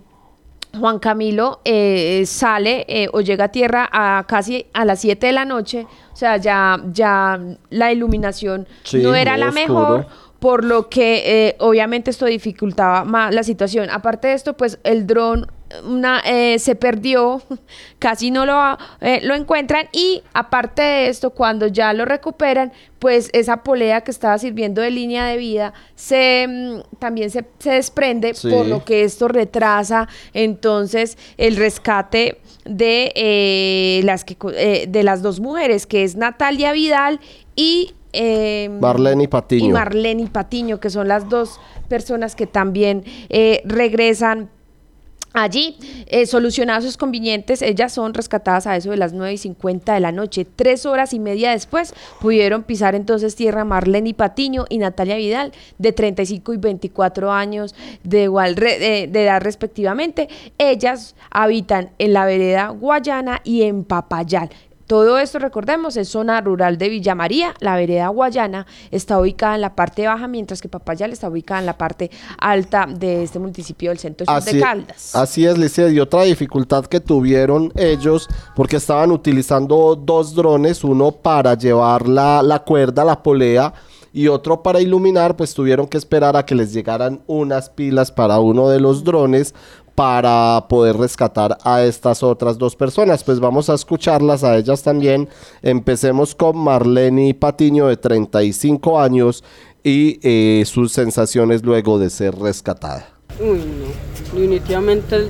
[0.79, 5.33] Juan Camilo eh, sale eh, o llega a tierra a casi a las 7 de
[5.33, 10.07] la noche, o sea, ya, ya la iluminación Sí, no era la mejor,
[10.39, 13.89] por lo que eh, obviamente esto dificultaba más la situación.
[13.91, 15.51] Aparte de esto, pues el dron
[15.85, 17.43] una, eh, se perdió,
[17.99, 23.29] casi no lo, eh, lo encuentran y aparte de esto, cuando ya lo recuperan, pues
[23.33, 28.35] esa polea que estaba sirviendo de línea de vida se mm, también se, se desprende,
[28.35, 28.51] Sí.
[28.51, 34.37] por lo que esto retrasa entonces el rescate de eh, las que
[34.89, 37.21] de las dos mujeres, que es Natalia Vidal
[37.57, 39.67] y eh, Marlene Patiño.
[39.67, 44.49] y Marlene Patiño, que son las dos personas que también eh, regresan
[45.37, 49.93] Allí, eh, solucionados sus convenientes, ellas son rescatadas a eso de las 9 y 50
[49.93, 50.45] de la noche.
[50.45, 55.93] Tres horas y media después pudieron pisar entonces tierra Marlene Patiño y Natalia Vidal, de
[55.93, 60.29] 35 y 24 años de igual de, de edad respectivamente.
[60.57, 64.51] Ellas habitan en la vereda Guayana y en Papayal.
[64.87, 67.55] Todo esto, recordemos, es zona rural de Villa María.
[67.61, 71.67] La vereda Guayana está ubicada en la parte baja, mientras que Papayal está ubicada en
[71.67, 75.15] la parte alta de este municipio del centro sur de Caldas.
[75.15, 75.91] así es, Liced.
[75.91, 82.43] Y otra dificultad que tuvieron ellos, porque estaban utilizando dos drones, uno para llevar la,
[82.43, 83.73] la cuerda, la polea,
[84.13, 88.39] y otro para iluminar, pues tuvieron que esperar a que les llegaran unas pilas para
[88.39, 89.55] uno de los drones
[89.95, 93.23] para poder rescatar a estas otras dos personas.
[93.23, 95.29] Pues vamos a escucharlas a ellas también.
[95.63, 99.45] Empecemos con Marlene Patiño de 35 años
[99.83, 103.09] y eh, sus sensaciones luego de ser rescatada.
[103.41, 104.35] Uy, no.
[104.35, 105.29] Definitivamente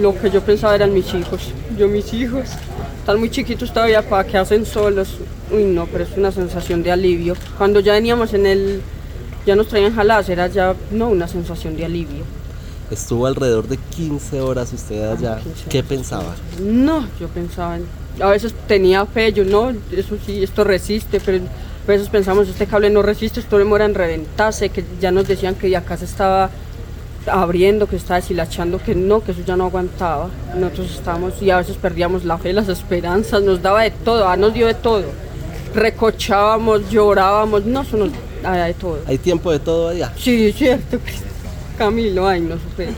[0.00, 1.52] lo que yo pensaba eran mis hijos.
[1.76, 2.44] Yo, mis hijos,
[2.98, 5.16] están muy chiquitos todavía para que hacen solos.
[5.52, 7.34] Uy, no, pero es una sensación de alivio.
[7.58, 8.82] Cuando ya veníamos en el.
[9.46, 12.24] Ya nos traían jaladas, era ya, no, una sensación de alivio.
[12.90, 15.38] Estuvo alrededor de 15 horas usted allá.
[15.68, 16.34] ¿Qué pensaba?
[16.60, 17.86] No, yo pensaba, en-
[18.22, 22.66] a veces tenía fe, yo no, eso sí, esto resiste, pero a veces pensamos, este
[22.66, 26.04] cable no resiste, esto demora en reventarse, que ya nos decían que ya acá se
[26.04, 26.50] estaba
[27.26, 30.28] abriendo, que estaba deshilachando, que no, que eso ya no aguantaba.
[30.56, 34.36] Nosotros estábamos y a veces perdíamos la fe, las esperanzas, nos daba de todo, ah,
[34.36, 35.04] nos dio de todo.
[35.74, 38.10] Recochábamos, llorábamos, no, eso nos
[38.42, 38.98] daba de todo.
[39.06, 40.12] ¿Hay tiempo de todo allá?
[40.18, 40.98] Sí, es cierto,
[41.84, 42.88] Camilo, ay, no, fue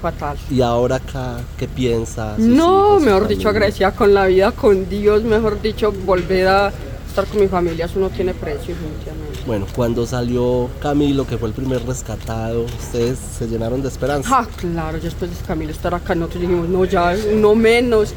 [0.00, 0.36] fatal.
[0.48, 2.36] ¿Y ahora acá qué piensa?
[2.36, 6.72] sus No, hijos, mejor dicho, agradecida con la vida, con Dios, mejor dicho, volver a
[7.08, 9.40] estar con mi familia, eso no tiene precio, definitivamente.
[9.44, 14.30] Bueno, cuando salió Camilo, que fue el primer rescatado, ustedes se llenaron de esperanza.
[14.32, 18.14] Ah, claro, ya después de Camilo estar acá, nosotros dijimos, no, ya, no menos,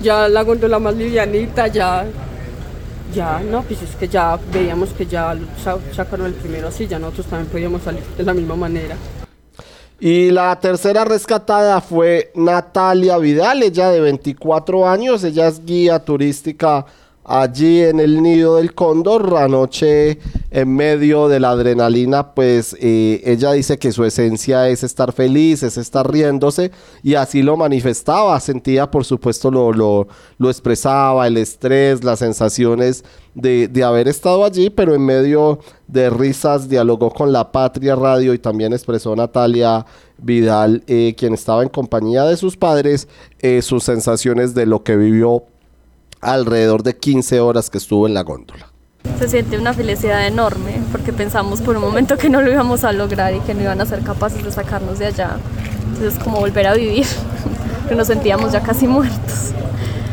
[0.00, 2.06] ya la gondola más livianita, ya,
[3.12, 7.00] ya, no, pues es que ya veíamos que ya sa- sacaron el primero así, ya
[7.00, 8.94] nosotros también podíamos salir de la misma manera.
[10.04, 16.84] Y la tercera rescatada fue Natalia Vidal, ella de 24 años, ella es guía turística
[17.24, 19.36] allí en el nido del cóndor.
[19.36, 20.18] Anoche,
[20.50, 25.62] en medio de la adrenalina, pues eh, ella dice que su esencia es estar feliz,
[25.62, 26.70] es estar riéndose,
[27.02, 28.38] y así lo manifestaba.
[28.40, 34.44] Sentía, por supuesto, lo, lo, lo expresaba, el estrés, las sensaciones de, de haber estado
[34.44, 39.86] allí, pero en medio de risas dialogó con La Patria Radio y también expresó Natalia
[40.18, 43.08] Vidal, eh, quien estaba en compañía de sus padres,
[43.40, 45.44] eh, sus sensaciones de lo que vivió
[46.22, 48.66] alrededor de 15 horas que estuvo en la góndola.
[49.18, 52.92] Se siente una felicidad enorme porque pensamos por un momento que no lo íbamos a
[52.92, 55.36] lograr y que no iban a ser capaces de sacarnos de allá.
[55.88, 57.04] Entonces es como volver a vivir,
[57.88, 59.50] que nos sentíamos ya casi muertos.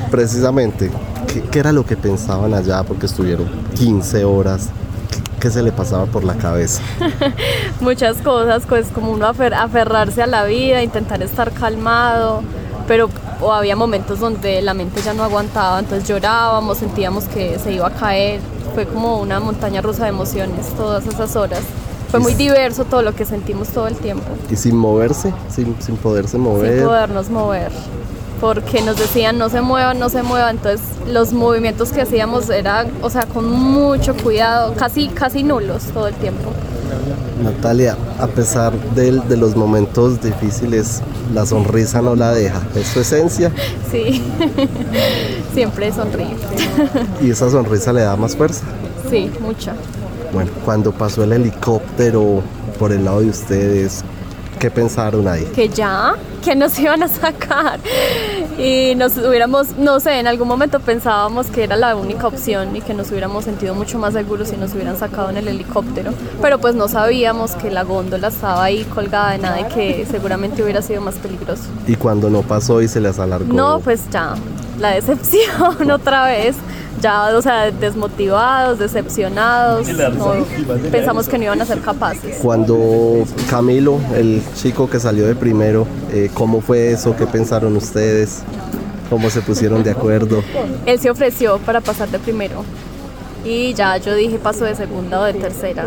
[0.09, 0.89] Precisamente,
[1.31, 2.81] ¿qué, qué era lo que pensaban allá?
[2.83, 4.69] Porque estuvieron 15 horas.
[5.11, 6.81] ¿Qué, qué se le pasaba por la cabeza?
[7.79, 12.41] Muchas cosas, pues como uno afer- aferrarse a la vida, intentar estar calmado,
[12.89, 13.07] pero
[13.39, 17.87] o había momentos donde la mente ya no aguantaba, entonces llorábamos, sentíamos que se iba
[17.87, 18.41] a caer,
[18.73, 21.61] fue como una montaña rusa de emociones todas esas horas.
[22.09, 25.97] Fue muy diverso todo lo que sentimos todo el tiempo, Y sin moverse, sin, sin
[25.97, 26.77] poderse mover.
[26.77, 27.71] sin podernos mover,
[28.41, 32.91] porque nos decían no se muevan, no se muevan, entonces los movimientos que hacíamos eran,
[33.03, 36.49] o sea, con mucho cuidado, casi, casi nulos todo el tiempo.
[37.43, 41.01] Natalia, a pesar del- de, los momentos difíciles,
[41.33, 42.61] la sonrisa no la deja.
[42.75, 43.51] Es su esencia
[43.91, 44.21] Sí,
[45.53, 46.35] siempre sonríe.
[47.21, 48.63] y esa sonrisa le da más fuerza.
[49.09, 49.73] Sí, mucha.
[50.33, 52.41] Bueno, cuando pasó el helicóptero
[52.77, 54.03] por el lado de ustedes,
[54.59, 55.45] ¿qué pensaron ahí?
[55.55, 57.79] Que ya, que nos iban a sacar.
[58.57, 62.81] Y nos hubiéramos, no sé, en algún momento pensábamos que era la única opción y
[62.81, 66.11] que nos hubiéramos sentido mucho más seguros si nos hubieran sacado en el helicóptero.
[66.41, 70.61] Pero pues no sabíamos que la góndola estaba ahí colgada de nada y que seguramente
[70.61, 71.63] hubiera sido más peligroso.
[71.87, 73.53] Y cuando no pasó y se les alargó.
[73.53, 74.35] No, pues ya,
[74.79, 76.55] la decepción otra vez.
[77.01, 79.87] Ya, o sea, desmotivados, decepcionados.
[79.87, 80.45] no,
[80.91, 82.39] pensamos que no iban a ser capaces.
[82.41, 87.15] Cuando Camilo, el chico que salió de primero, eh, ¿cómo fue eso?
[87.15, 88.41] ¿Qué pensaron ustedes?
[89.09, 90.43] ¿Cómo se pusieron de acuerdo?
[90.85, 92.65] Él se ofreció para pasar de primero.
[93.45, 95.85] Y ya yo dije paso de segunda o de tercera.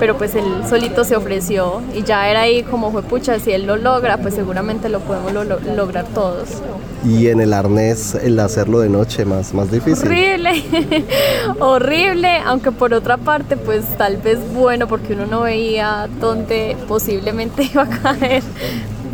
[0.00, 3.66] Pero pues él solito se ofreció y ya era ahí como fue pucha, si él
[3.66, 6.48] lo logra, pues seguramente lo podemos lo- lo- lograr todos.
[7.04, 10.04] Y en el arnés, el hacerlo de noche, más, más difícil.
[10.06, 10.64] Horrible,
[11.60, 17.62] horrible, aunque por otra parte pues tal vez bueno porque uno no veía dónde posiblemente
[17.72, 18.42] iba a caer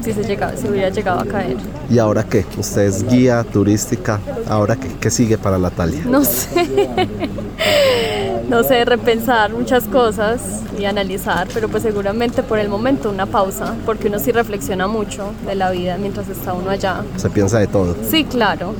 [0.05, 1.57] si se llegaba, si hubiera llegado a caer.
[1.89, 2.45] ¿Y ahora qué?
[2.59, 4.21] Usted es guía turística.
[4.47, 6.03] ¿Ahora qué, qué sigue para Natalia?
[6.05, 6.89] No sé.
[8.49, 13.75] No sé, repensar muchas cosas y analizar, pero pues seguramente por el momento una pausa,
[13.87, 17.03] porque uno sí reflexiona mucho de la vida mientras está uno allá.
[17.17, 17.97] Se piensa de todo.
[18.07, 18.75] Sí, claro.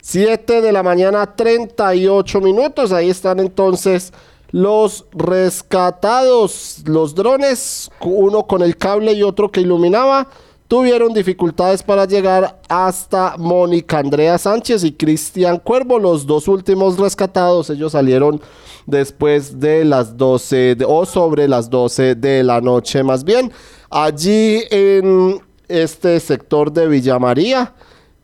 [0.00, 2.92] 7 de la mañana, 38 minutos.
[2.92, 4.12] Ahí están entonces
[4.50, 6.82] los rescatados.
[6.86, 10.28] Los drones, uno con el cable y otro que iluminaba,
[10.68, 17.70] tuvieron dificultades para llegar hasta Mónica Andrea Sánchez y Cristian Cuervo, los dos últimos rescatados.
[17.70, 18.40] Ellos salieron
[18.86, 23.50] después de las 12 de- o sobre las 12 de la noche más bien.
[23.90, 27.74] Allí en este sector de Villa María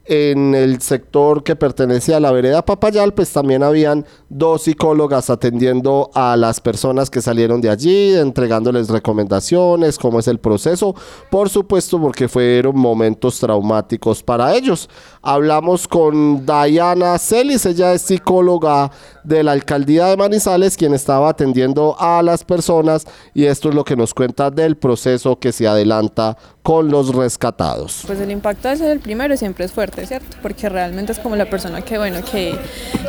[0.06, 6.10] en el sector que pertenece a la vereda Papayal, pues también habían dos psicólogas atendiendo
[6.14, 10.94] a las personas que salieron de allí, entregándoles recomendaciones, cómo es el proceso,
[11.30, 14.88] por supuesto porque fueron momentos traumáticos para ellos.
[15.22, 18.90] Hablamos con Diana Celis, ella es psicóloga
[19.22, 23.84] de la alcaldía de Manizales, quien estaba atendiendo a las personas y esto es lo
[23.84, 28.04] que nos cuenta del proceso que se adelanta con los rescatados.
[28.06, 30.38] Pues el impacto de ser el primero siempre es fuerte, ¿cierto?
[30.40, 32.58] Porque realmente es como la persona que, bueno, que,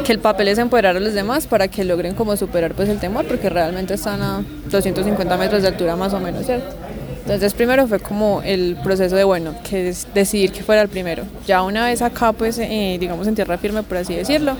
[0.03, 2.99] que el papel es empoderar a los demás para que logren como superar pues el
[2.99, 6.84] temor, porque realmente están a 250 metros de altura más o menos, ¿cierto?
[7.26, 11.23] Entonces primero fue como el proceso de, bueno, que es decidir que fuera el primero.
[11.47, 14.55] Ya una vez acá, pues, eh, digamos en tierra firme, por así decirlo,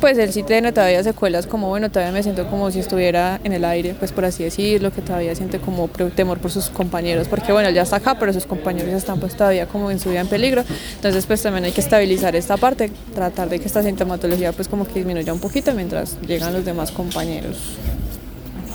[0.00, 3.52] pues él sí tiene todavía secuelas como, bueno, todavía me siento como si estuviera en
[3.52, 7.52] el aire, pues por así decirlo, que todavía siente como temor por sus compañeros, porque
[7.52, 10.20] bueno, él ya está acá, pero sus compañeros están pues todavía como en su vida
[10.20, 10.64] en peligro.
[10.96, 14.84] Entonces pues también hay que estabilizar esta parte, tratar de que esta sintomatología pues como
[14.84, 17.56] que disminuya un poquito mientras llegan los demás compañeros.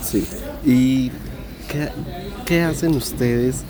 [0.02, 0.26] Sí.
[0.64, 1.10] ¿Y
[1.68, 1.90] qué,
[2.46, 3.64] qué hacen ustedes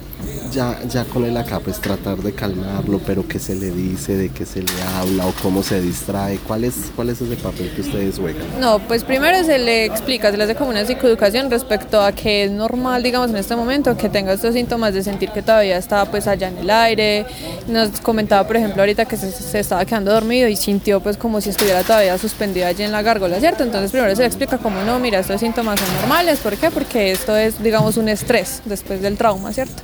[0.52, 4.30] ya, ya con él acá, pues tratar de calmarlo, pero qué se le dice, de
[4.30, 7.82] qué se le habla o cómo se distrae, ¿cuál es, cuál es ese papel que
[7.82, 8.46] ustedes juegan?
[8.60, 12.46] No, pues primero se le explica, se le hace como una psicoeducación respecto a que
[12.46, 16.06] es normal, digamos, en este momento que tenga estos síntomas de sentir que todavía está
[16.06, 17.26] pues allá en el aire.
[17.68, 21.42] Nos comentaba, por ejemplo, ahorita que se, se estaba quedando dormido y sintió pues como
[21.42, 23.64] si estuviera todavía suspendido allí en la gárgola, ¿cierto?
[23.64, 26.72] Entonces primero se le explica como no, mira, estos síntomas son normales, ¿por qué?
[26.72, 29.84] Porque esto es, digamos, un estrés después del trauma, ¿cierto?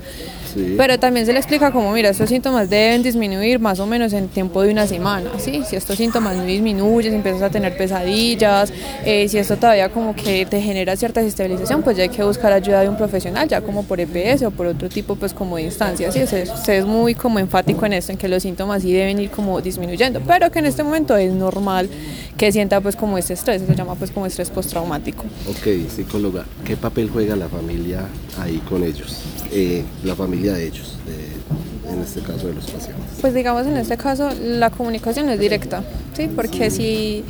[0.77, 4.27] Pero también se le explica como, mira, estos síntomas deben disminuir más o menos en
[4.27, 5.63] tiempo de una semana, ¿sí?
[5.67, 8.73] Si estos síntomas no disminuyen, si empiezas a tener pesadillas,
[9.05, 12.53] eh, si esto todavía como que te genera cierta desestabilización, pues ya hay que buscar
[12.53, 15.63] ayuda de un profesional, ya como por EPS o por otro tipo, pues como de
[15.63, 16.25] instancias, ¿sí?
[16.27, 19.29] Se, se es muy como enfático en esto, en que los síntomas sí deben ir
[19.29, 21.89] como disminuyendo, pero que en este momento es normal
[22.37, 25.23] que sienta pues como este estrés, se llama pues como estrés postraumático.
[25.49, 28.01] Ok, psicóloga, ¿qué papel juega la familia
[28.39, 29.21] ahí con ellos?
[29.51, 33.05] Eh, la familia de ellos, de- en este caso de los pacientes.
[33.19, 35.83] Pues digamos en este caso la comunicación es directa,
[36.15, 36.29] ¿sí?
[36.33, 37.23] Porque si,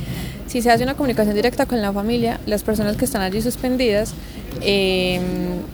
[0.46, 4.14] si se hace una comunicación directa con la familia, las personas que están allí suspendidas
[4.60, 5.20] eh,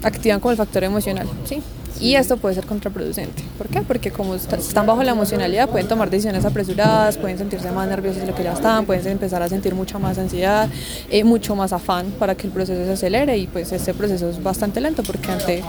[0.03, 1.61] activan como el factor emocional, ¿sí?
[2.01, 3.43] Y esto puede ser contraproducente.
[3.57, 3.83] ¿Por qué?
[3.83, 8.21] Porque como est- están bajo la emocionalidad, pueden tomar decisiones apresuradas, pueden sentirse más nerviosos
[8.23, 10.69] de lo que ya están, pueden empezar a sentir mucha más ansiedad,
[11.11, 14.43] eh, mucho más afán para que el proceso se acelere y pues este proceso es
[14.43, 15.63] bastante lento porque ante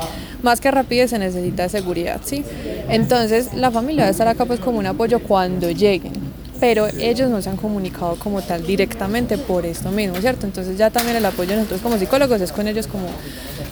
[0.44, 2.44] más que rapidez se necesita seguridad, ¿sí?
[2.90, 6.14] Entonces la familia debe estar acá pues como un apoyo cuando lleguen
[6.60, 10.46] pero ellos no se han comunicado como tal directamente por esto mismo, ¿cierto?
[10.46, 13.06] Entonces ya también el apoyo de nosotros como psicólogos es con ellos como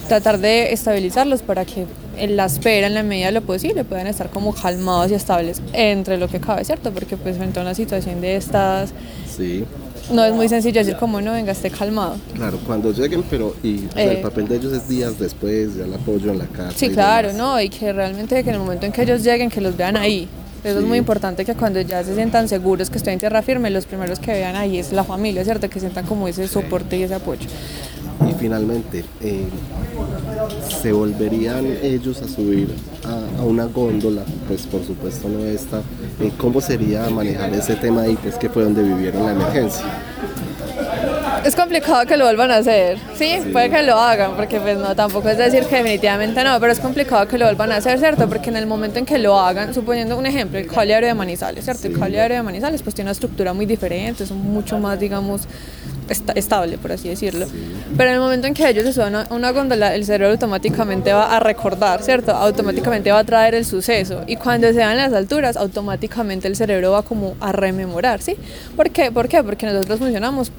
[0.08, 1.84] tratar de estabilizarlos para que
[2.16, 5.62] en la espera, en la medida de lo posible, puedan estar como calmados y estables
[5.72, 6.90] entre lo que cabe, ¿cierto?
[6.92, 8.90] Porque pues frente a una situación de estas
[9.36, 9.64] Sí,
[10.12, 12.16] no es muy sencillo decir como no, venga, esté calmado.
[12.34, 14.16] claro, cuando lleguen, pero y o sea, Eh.
[14.16, 16.72] el papel de ellos es días después, ya el apoyo en la casa.
[16.76, 17.42] Sí, claro, demás.
[17.42, 17.60] ¿no?
[17.60, 20.26] Y que realmente que en el momento en que ellos lleguen, que los vean ahí.
[20.64, 23.70] Eso es muy importante que cuando ya se sientan seguros que estoy en tierra firme,
[23.70, 25.70] los primeros que vean ahí es la familia, ¿cierto?
[25.70, 27.46] Que sientan como ese soporte y ese apoyo.
[28.26, 29.46] Y finalmente, eh,
[30.82, 34.22] ¿se volverían ellos a subir a, a una góndola?
[34.46, 35.78] Pues por supuesto no esta.
[36.20, 39.84] Eh, ¿Cómo sería manejar ese tema ahí, pues que fue donde vivieron la emergencia?
[41.44, 43.38] Es complicado que lo vuelvan a hacer, ¿sí?
[43.52, 46.80] Puede que lo hagan, porque pues no, tampoco es decir que definitivamente no, pero es
[46.80, 48.28] complicado que lo vuelvan a hacer, ¿cierto?
[48.28, 51.14] Porque en el momento en que lo hagan, suponiendo un ejemplo, el cable aéreo de
[51.14, 51.86] Manizales, ¿cierto?
[51.86, 55.42] El cable aéreo de Manizales pues tiene una estructura muy diferente, es mucho más, digamos,
[56.08, 57.46] esta- estable, por así decirlo.
[57.96, 61.12] Pero en el momento en que ellos se suban a una góndola, el cerebro automáticamente
[61.12, 62.32] va a recordar, ¿cierto?
[62.32, 64.22] Automáticamente va a traer el suceso.
[64.26, 68.36] Y cuando se dan las alturas, automáticamente el cerebro va como a rememorar, ¿sí?
[68.76, 69.10] ¿Por qué?
[69.12, 69.42] ¿Por qué?
[69.42, 70.50] Porque nosotros funcionamos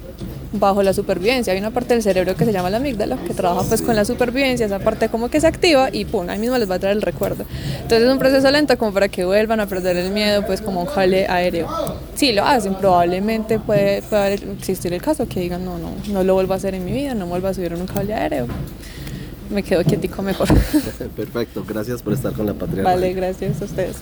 [0.51, 1.53] bajo la supervivencia.
[1.53, 4.05] Hay una parte del cerebro que se llama la amígdala, que trabaja pues con la
[4.05, 6.95] supervivencia, esa parte como que se activa y pum, ahí mismo les va a traer
[6.95, 7.45] el recuerdo.
[7.73, 10.81] Entonces es un proceso lento como para que vuelvan a perder el miedo pues como
[10.81, 11.67] un cable aéreo.
[12.15, 16.33] Si lo hacen, probablemente puede, puede existir el caso que digan, no, no, no lo
[16.33, 18.47] vuelvo a hacer en mi vida, no vuelvo a subir en un cable aéreo.
[19.49, 20.47] Me quedo quietico mejor.
[21.15, 22.83] Perfecto, gracias por estar con la Patria.
[22.83, 23.97] vale, gracias a ustedes.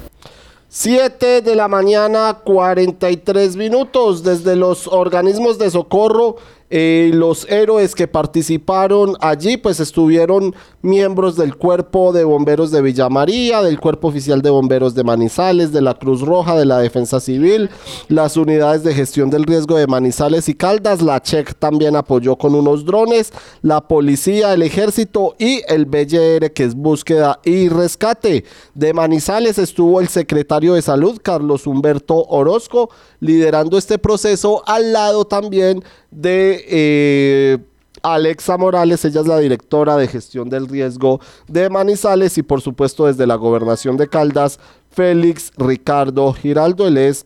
[0.70, 4.24] 7 de la mañana, 43 minutos.
[4.24, 6.36] Desde los organismos de socorro,
[6.70, 13.10] eh, los héroes que participaron allí, pues estuvieron miembros del Cuerpo de Bomberos de Villa
[13.10, 17.20] María, del Cuerpo Oficial de Bomberos de Manizales, de la Cruz Roja, de la Defensa
[17.20, 17.70] Civil,
[18.08, 21.02] las unidades de gestión del riesgo de Manizales y Caldas.
[21.02, 26.64] La CHEC también apoyó con unos drones, la policía, el ejército y el BLR, que
[26.64, 28.46] es búsqueda y rescate.
[28.74, 35.26] De Manizales estuvo el secretario de Salud, Carlos Humberto Orozco, liderando este proceso, al lado
[35.26, 37.58] también de eh,
[38.14, 43.06] Alexa Morales, ella es la directora de gestión del riesgo de Manizales y por supuesto
[43.06, 44.60] desde la gobernación de Caldas,
[44.92, 47.26] Félix Ricardo Giraldo, él es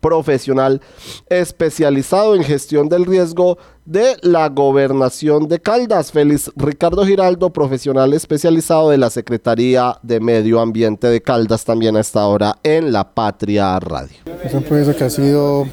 [0.00, 0.80] profesional
[1.28, 6.12] especializado en gestión del riesgo de la gobernación de Caldas.
[6.12, 12.00] Félix Ricardo Giraldo, profesional especializado de la Secretaría de Medio Ambiente de Caldas, también a
[12.00, 14.16] esta hora en La Patria Radio.
[14.44, 15.66] Es un proceso que ha sido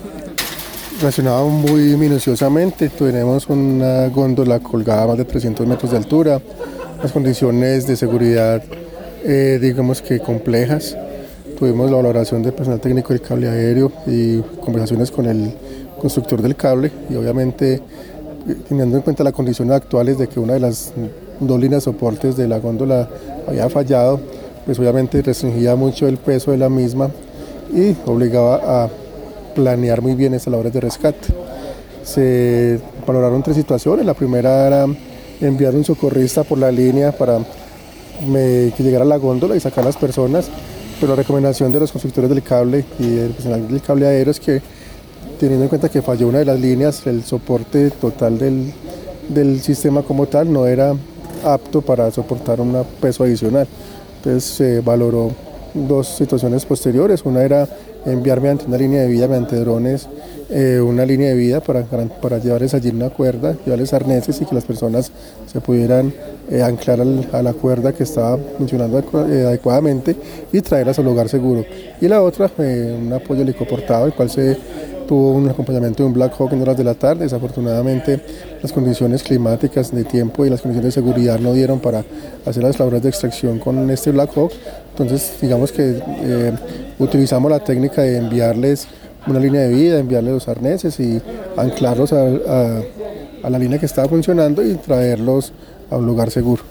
[0.99, 2.89] relacionado muy minuciosamente.
[2.89, 6.41] Tenemos una góndola colgada a más de 300 metros de altura,
[7.01, 8.63] las condiciones de seguridad,
[9.23, 10.95] eh, digamos que complejas.
[11.57, 15.53] Tuvimos la valoración del personal técnico del cable aéreo y conversaciones con el
[15.99, 17.81] constructor del cable y obviamente eh,
[18.67, 20.93] teniendo en cuenta las condiciones actuales de que una de las
[21.39, 23.07] dos líneas soportes de la góndola
[23.47, 24.19] había fallado,
[24.65, 27.09] pues obviamente restringía mucho el peso de la misma
[27.73, 28.89] y obligaba a
[29.53, 31.27] planear muy bien estas labores de rescate.
[32.03, 34.05] Se valoraron tres situaciones.
[34.05, 34.85] La primera era
[35.41, 37.39] enviar un socorrista por la línea para
[38.27, 40.47] me- que llegara la góndola y sacar a las personas,
[40.99, 44.39] pero la recomendación de los constructores del cable y del personal del cable aéreo es
[44.39, 44.61] que
[45.39, 48.37] teniendo en cuenta que falló una de las líneas, el soporte total
[49.29, 50.93] del sistema como tal no era
[51.43, 53.67] apto para soportar un peso adicional.
[54.17, 55.31] Entonces se valoró
[55.73, 57.23] dos situaciones posteriores.
[57.25, 57.67] Una era
[58.05, 60.07] enviar mediante una línea de vida, mediante drones,
[60.49, 64.53] eh, una línea de vida para, para llevarles allí una cuerda, llevarles arneses y que
[64.53, 65.11] las personas
[65.51, 66.13] se pudieran
[66.51, 66.99] eh, anclar
[67.31, 70.15] a la cuerda que estaba funcionando eh, adecuadamente
[70.51, 71.65] y traerlas al lugar seguro.
[72.01, 74.57] Y la otra, un apoyo helicoportado, el cual se
[75.13, 77.25] tuvo un acompañamiento de un Black Hawk en horas de la tarde.
[77.25, 78.19] Desafortunadamente
[78.63, 82.03] las condiciones climáticas de tiempo y las condiciones de seguridad no dieron para
[82.47, 84.51] hacer las labores de extracción con este Black Hawk.
[84.89, 86.51] Entonces digamos que eh,
[86.97, 88.87] utilizamos la técnica de enviarles
[89.27, 91.21] una línea de vida, enviarles los arneses y
[91.57, 92.81] anclarlos a, a-
[93.43, 95.53] a la línea que estaba funcionando y traerlos
[95.91, 96.63] a un lugar seguro.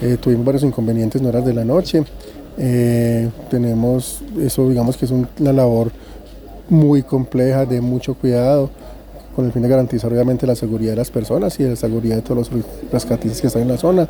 [0.00, 2.04] Eh, tuvimos varios inconvenientes en horas de la noche.
[2.56, 5.90] Eh, tenemos, eso digamos que es un- una labor
[6.70, 8.70] muy compleja, de mucho cuidado,
[9.36, 12.22] con el fin de garantizar obviamente la seguridad de las personas y la seguridad de
[12.22, 14.08] todos los rescatistas que están en la zona.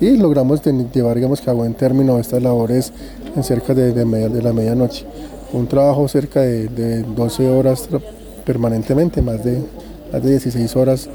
[0.00, 2.92] Y logramos llevar digamos que a buen término estas labores
[3.36, 5.04] en cerca de, de media- de la medianoche.
[5.52, 7.88] Un trabajo cerca de, de 12 horas
[8.46, 9.58] permanentemente, más de,
[10.12, 11.08] más de 16 horas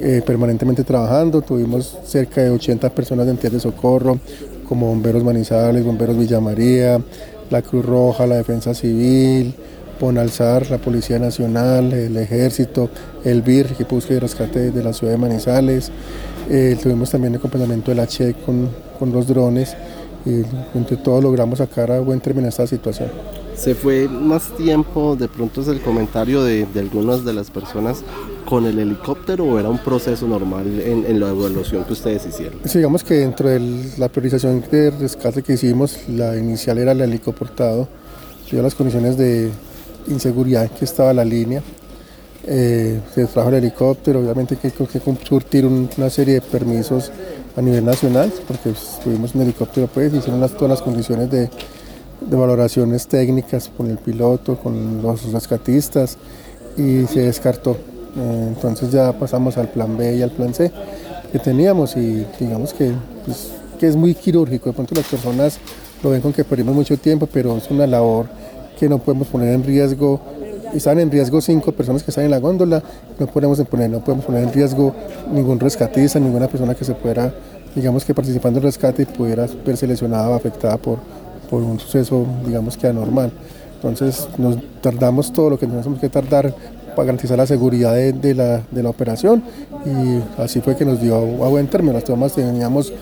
[0.00, 1.42] eh, permanentemente trabajando.
[1.42, 4.18] Tuvimos cerca de 80 personas de entidades de socorro,
[4.68, 7.00] como Bomberos Manizales, Bomberos Villa María,
[7.50, 9.54] la Cruz Roja, la Defensa Civil,
[10.04, 12.90] Ponalzar, la Policía Nacional, el Ejército,
[13.24, 15.90] el BIR, de búsqueda y rescate de la ciudad de Manizales.
[16.50, 18.06] Eh, tuvimos también el acompañamiento de la
[18.44, 19.74] con, con los drones
[20.26, 20.42] y
[20.76, 23.08] entre todos logramos sacar a buen término esta situación.
[23.56, 28.02] Se fue más tiempo, de pronto es el comentario de, de algunas de las personas
[28.44, 32.58] con el helicóptero o era un proceso normal en, en la evaluación que ustedes hicieron.
[32.66, 37.00] Sí, digamos que dentro de la priorización de rescate que hicimos, la inicial era el
[37.00, 37.88] helicoportado,
[38.58, 39.50] a las condiciones de
[40.08, 41.62] inseguridad que estaba la línea.
[42.46, 47.10] eh, se trajo el helicóptero, obviamente que hay que surtir un- una serie de permisos
[47.56, 51.48] a nivel nacional, porque pues, tuvimos un helicóptero, pues hicieron todas las condiciones de,
[52.20, 56.18] de valoraciones técnicas con el piloto, con los rescatistas
[56.76, 57.78] y se descartó.
[58.16, 60.70] Eh, entonces ya pasamos al plan B y al plan C
[61.32, 62.92] que teníamos y digamos que,
[63.24, 64.68] pues, que es muy quirúrgico.
[64.68, 65.58] De pronto las personas
[66.02, 68.26] lo ven con que perdimos mucho tiempo, pero es una labor
[68.78, 70.20] que no podemos poner en riesgo.
[70.74, 72.82] Están en riesgo cinco personas que están en la góndola,
[73.18, 74.92] no podemos poner, no podemos poner en riesgo
[75.32, 77.32] ningún rescatista, ninguna persona que se pudiera,
[77.76, 80.98] digamos que participando en rescate y pudiera verse lesionada o afectada por,
[81.48, 83.30] por un suceso, digamos que anormal.
[83.76, 86.52] Entonces nos tardamos todo lo que tenemos que tardar
[86.96, 89.42] para garantizar la seguridad de, de la, de la operación
[89.84, 91.92] y así fue que nos dio a buen término.
[91.92, 92.92] Las tomas teníamos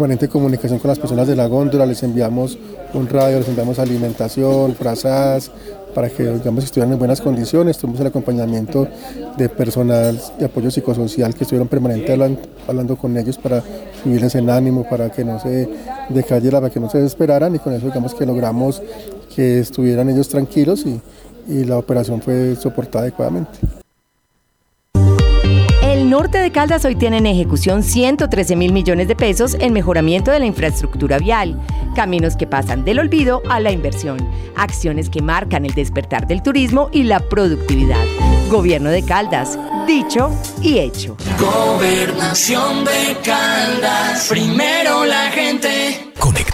[0.00, 2.56] permanente comunicación con las personas de la góndola, les enviamos
[2.94, 5.50] un radio, les enviamos alimentación, frazadas,
[5.94, 7.76] para que digamos estuvieran en buenas condiciones.
[7.76, 8.88] Tuvimos el acompañamiento
[9.36, 13.62] de personal de apoyo psicosocial que estuvieron permanente hablan- hablando con ellos para
[14.02, 15.68] subirles en ánimo, para que no se
[16.08, 18.82] decayeran, para que no se desesperaran y con eso digamos que logramos
[19.36, 20.98] que estuvieran ellos tranquilos y,
[21.46, 23.50] y la operación fue soportada adecuadamente.
[26.10, 30.32] El norte de Caldas hoy tiene en ejecución 113 mil millones de pesos en mejoramiento
[30.32, 31.56] de la infraestructura vial,
[31.94, 34.18] caminos que pasan del olvido a la inversión,
[34.56, 38.04] acciones que marcan el despertar del turismo y la productividad.
[38.50, 39.56] Gobierno de Caldas,
[39.86, 41.16] dicho y hecho.
[41.38, 44.26] Gobernación de Caldas.
[44.28, 46.10] Primero la gente.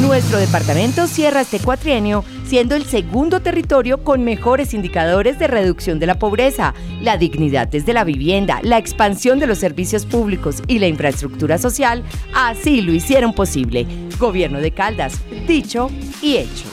[0.00, 6.06] Nuestro departamento cierra este cuatrienio siendo el segundo territorio con mejores indicadores de reducción de
[6.06, 10.88] la pobreza, la dignidad desde la vivienda, la expansión de los servicios públicos y la
[10.88, 12.02] infraestructura social.
[12.34, 13.86] Así lo hicieron posible.
[14.18, 15.90] Gobierno de Caldas, dicho
[16.22, 16.64] y hecho.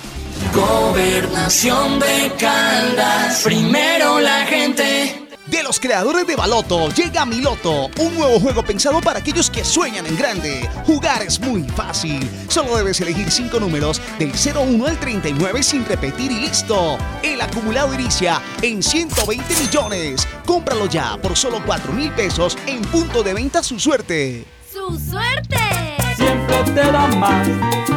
[0.56, 3.42] Gobernación de Caldas.
[3.44, 5.27] Primero la gente.
[5.48, 10.06] De los creadores de Baloto llega Miloto, un nuevo juego pensado para aquellos que sueñan
[10.06, 10.70] en grande.
[10.86, 12.30] Jugar es muy fácil.
[12.50, 16.98] Solo debes elegir 5 números del 01 al 39 sin repetir y listo.
[17.24, 20.28] El acumulado inicia en 120 millones.
[20.46, 24.46] Cómpralo ya por solo 4 mil pesos en punto de venta su suerte.
[24.70, 25.58] ¡Su suerte!
[26.18, 27.97] Siempre te da más.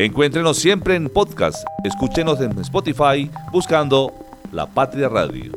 [0.00, 1.66] Encuéntrenos siempre en podcast.
[1.82, 4.14] Escúchenos en Spotify buscando
[4.52, 5.50] La Patria Radio.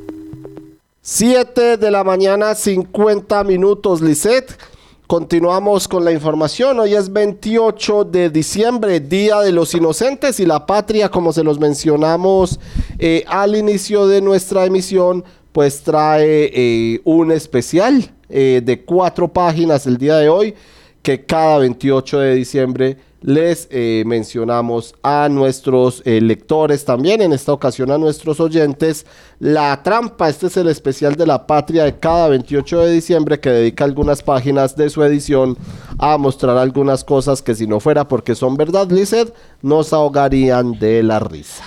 [1.04, 4.58] 7 de la mañana, 50 minutos, Lisset.
[5.06, 6.80] Continuamos con la información.
[6.80, 11.60] Hoy es 28 de diciembre, Día de los Inocentes y la Patria, como se los
[11.60, 12.60] mencionamos
[12.98, 19.86] eh, al inicio de nuestra emisión, pues trae eh, un especial eh, de cuatro páginas
[19.86, 20.56] el día de hoy,
[21.04, 27.54] que cada 28 de diciembre les eh, mencionamos a nuestros eh, lectores también, en esta
[27.54, 29.06] ocasión a nuestros oyentes,
[29.40, 30.28] La Trampa.
[30.28, 34.24] Este es el especial de la patria de cada 28 de diciembre que dedica algunas
[34.24, 35.58] páginas de su edición
[36.00, 41.04] a mostrar algunas cosas que si no fuera porque son verdad, Lizeth, nos ahogarían de
[41.04, 41.64] la risa.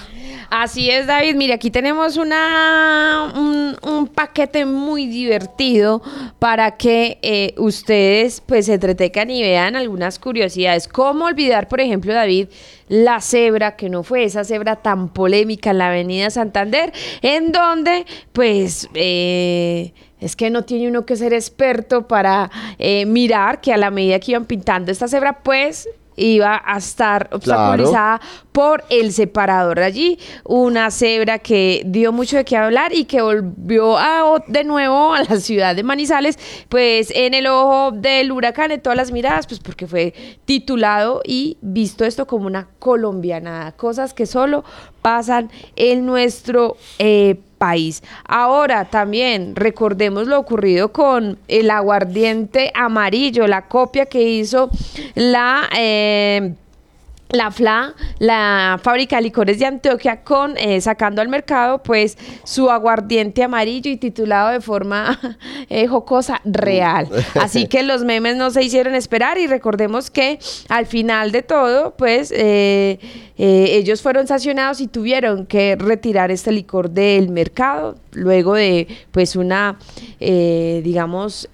[0.57, 1.35] Así es, David.
[1.35, 6.01] Mire, aquí tenemos una, un, un paquete muy divertido
[6.39, 10.87] para que eh, ustedes pues se entretengan y vean algunas curiosidades.
[10.87, 12.51] ¿Cómo olvidar, por ejemplo, David,
[12.87, 18.07] la cebra, que no fue esa cebra tan polémica en la avenida Santander, en donde
[18.33, 18.89] pues...
[18.95, 23.91] Eh, es que no tiene uno que ser experto para eh, mirar que a la
[23.91, 25.87] medida que iban pintando esta cebra, pues
[26.17, 28.21] iba a estar obstaculizada
[28.55, 33.97] por el separador allí, una cebra que dio mucho de qué hablar y que volvió
[34.47, 36.39] de nuevo a la ciudad de Manizales,
[36.69, 41.59] pues en el ojo del huracán, en todas las miradas, pues porque fue titulado y
[41.63, 44.63] visto esto como una colombianada, cosas que solo
[45.03, 48.05] pasan en nuestro eh, país.
[48.25, 54.71] Ahora también recordemos lo ocurrido con el aguardiente amarillo, la copia que hizo
[55.17, 55.69] la...
[55.77, 56.55] Eh,
[57.35, 62.71] la FLA, la fábrica de licores de Antioquia, con eh, sacando al mercado pues su
[62.71, 65.19] aguardiente amarillo y titulado de forma
[65.69, 67.09] eh, jocosa real.
[67.35, 71.95] Así que los memes no se hicieron esperar y recordemos que al final de todo
[71.97, 72.99] pues eh,
[73.37, 79.77] ellos fueron sancionados y tuvieron que retirar este licor del mercado luego de pues una
[80.21, 81.49] digamos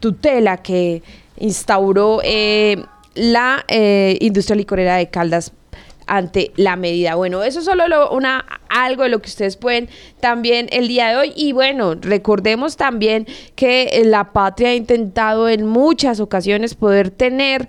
[0.00, 1.02] tutela que
[1.38, 2.22] instauró
[3.16, 5.52] la eh, industria licorera de Caldas
[6.06, 7.16] ante la medida.
[7.16, 9.88] Bueno, eso es solo lo, una, algo de lo que ustedes pueden
[10.20, 11.32] también el día de hoy.
[11.34, 17.68] Y bueno, recordemos también que la patria ha intentado en muchas ocasiones poder tener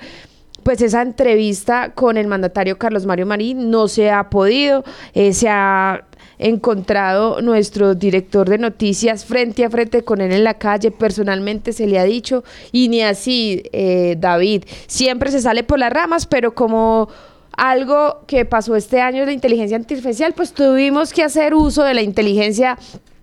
[0.64, 4.84] pues esa entrevista con el mandatario Carlos Mario Marín no se ha podido,
[5.14, 6.04] eh, se ha
[6.40, 11.88] encontrado nuestro director de noticias frente a frente con él en la calle, personalmente se
[11.88, 16.54] le ha dicho, y ni así, eh, David, siempre se sale por las ramas, pero
[16.54, 17.10] como
[17.56, 21.96] algo que pasó este año de la inteligencia artificial, pues tuvimos que hacer uso de
[21.96, 23.17] la inteligencia artificial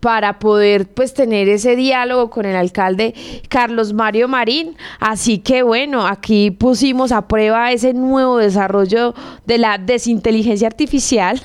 [0.00, 3.14] para poder pues tener ese diálogo con el alcalde
[3.48, 4.76] Carlos Mario Marín.
[4.98, 9.14] Así que bueno, aquí pusimos a prueba ese nuevo desarrollo
[9.46, 11.40] de la desinteligencia artificial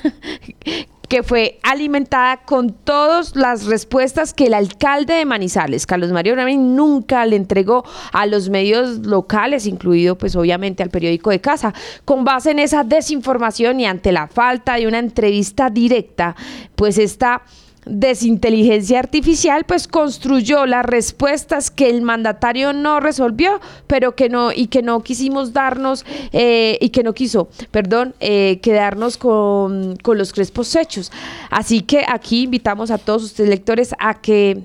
[1.16, 6.60] que fue alimentada con todas las respuestas que el alcalde de Manizales, Carlos Mario Ramírez,
[6.60, 11.74] nunca le entregó a los medios locales, incluido pues obviamente al periódico de casa.
[12.04, 16.36] Con base en esa desinformación y ante la falta de una entrevista directa,
[16.76, 17.44] pues esta
[17.86, 24.68] desinteligencia artificial pues construyó las respuestas que el mandatario no resolvió pero que no y
[24.68, 30.34] que no quisimos darnos eh, y que no quiso perdón eh, quedarnos con, con los
[30.34, 31.12] crespos hechos.
[31.50, 34.64] Así que aquí invitamos a todos ustedes lectores a que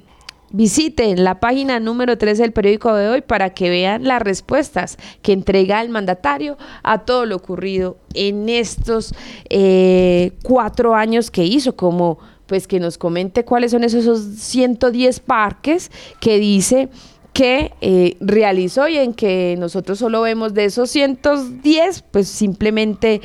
[0.52, 5.32] Visiten la página número 3 del periódico de hoy para que vean las respuestas que
[5.32, 9.14] entrega el mandatario a todo lo ocurrido en estos
[9.48, 12.18] eh, cuatro años que hizo como
[12.50, 15.88] pues que nos comente cuáles son esos 110 parques
[16.18, 16.88] que dice
[17.32, 23.20] que eh, realizó y en que nosotros solo vemos de esos 110, pues simplemente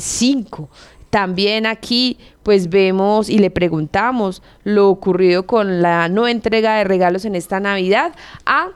[0.00, 0.62] 5.
[0.62, 0.76] Eh,
[1.10, 7.26] También aquí pues vemos y le preguntamos lo ocurrido con la no entrega de regalos
[7.26, 8.14] en esta Navidad
[8.46, 8.70] a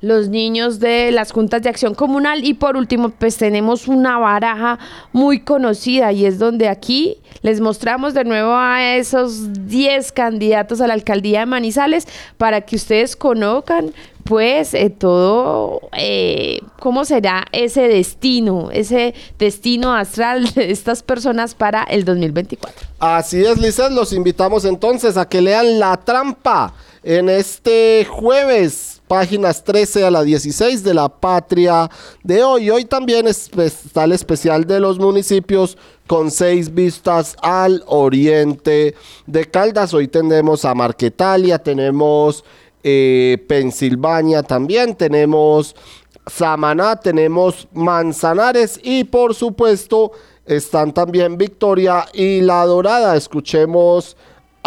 [0.00, 4.78] los niños de las juntas de acción comunal y por último pues tenemos una baraja
[5.12, 10.86] muy conocida y es donde aquí les mostramos de nuevo a esos 10 candidatos a
[10.86, 13.92] la alcaldía de Manizales para que ustedes conozcan
[14.26, 21.84] pues eh, todo, eh, cómo será ese destino, ese destino astral de estas personas para
[21.84, 22.86] el 2024.
[22.98, 29.64] Así es, Lizeth, los invitamos entonces a que lean La Trampa en este jueves, páginas
[29.64, 31.90] 13 a la 16 de la patria
[32.22, 32.70] de hoy.
[32.70, 38.94] Hoy también está el especial de los municipios con seis vistas al oriente
[39.26, 39.94] de Caldas.
[39.94, 42.44] Hoy tenemos a Marquetalia, tenemos
[42.82, 45.74] eh, Pensilvania también, tenemos
[46.26, 50.12] Samaná, tenemos Manzanares y por supuesto
[50.44, 53.16] están también Victoria y La Dorada.
[53.16, 54.16] Escuchemos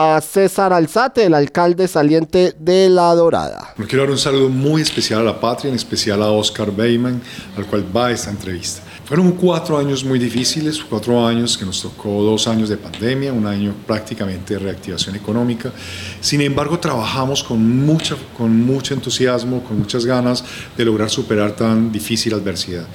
[0.01, 3.73] a César Alzate, el alcalde saliente de La Dorada.
[3.75, 7.21] Me quiero dar un saludo muy especial a la patria, en especial a Oscar Beyman,
[7.57, 8.81] al cual va esta entrevista.
[9.03, 13.45] Fueron cuatro años muy difíciles, cuatro años que nos tocó dos años de pandemia, un
[13.45, 15.69] año prácticamente de reactivación económica.
[16.21, 20.45] Sin embargo, trabajamos con, mucha, con mucho entusiasmo, con muchas ganas
[20.77, 22.85] de lograr superar tan difícil adversidad.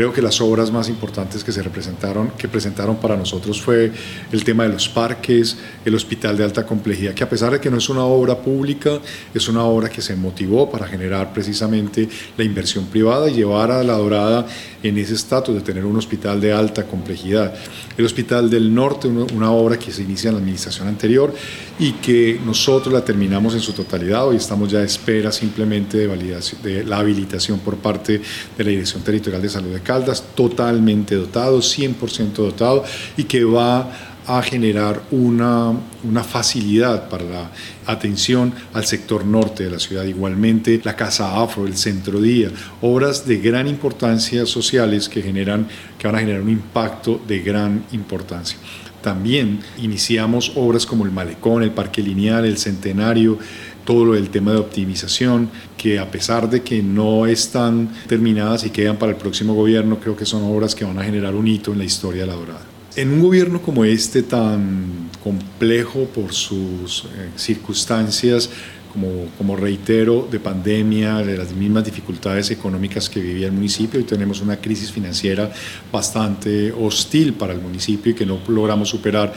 [0.00, 3.92] Creo que las obras más importantes que se representaron, que presentaron para nosotros fue
[4.32, 7.70] el tema de los parques, el hospital de alta complejidad, que a pesar de que
[7.70, 8.98] no es una obra pública,
[9.34, 13.84] es una obra que se motivó para generar precisamente la inversión privada y llevar a
[13.84, 14.46] La Dorada
[14.82, 17.52] en ese estatus de tener un hospital de alta complejidad.
[17.98, 21.34] El Hospital del Norte, una obra que se inicia en la administración anterior
[21.78, 24.26] y que nosotros la terminamos en su totalidad.
[24.26, 28.22] Hoy estamos ya a espera simplemente de, validación, de la habilitación por parte
[28.56, 32.84] de la Dirección Territorial de Salud de Caldas, totalmente dotado, 100% dotado
[33.16, 33.90] y que va
[34.24, 35.72] a generar una,
[36.04, 37.50] una, facilidad para la
[37.86, 40.04] atención al sector norte de la ciudad.
[40.04, 45.66] Igualmente, la Casa Afro, el Centro Día, obras de gran importancia sociales que, generan,
[45.98, 48.58] que van a generar un impacto de gran importancia.
[49.02, 53.38] También iniciamos obras como el Malecón, el Parque Lineal, el Centenario,
[53.84, 58.96] todo del tema de optimización, que a pesar de que no están terminadas y quedan
[58.96, 61.78] para el próximo gobierno, creo que son obras que van a generar un hito en
[61.78, 62.62] la historia de la Dorada.
[62.96, 68.50] En un gobierno como este, tan complejo por sus eh, circunstancias,
[68.92, 74.02] como, como, reitero, de pandemia, de las mismas dificultades económicas que vivía el municipio y
[74.02, 75.52] tenemos una crisis financiera
[75.92, 79.32] bastante hostil para el municipio y que no logramos superar.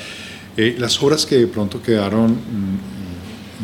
[0.58, 3.03] Eh, las obras que de pronto quedaron mm,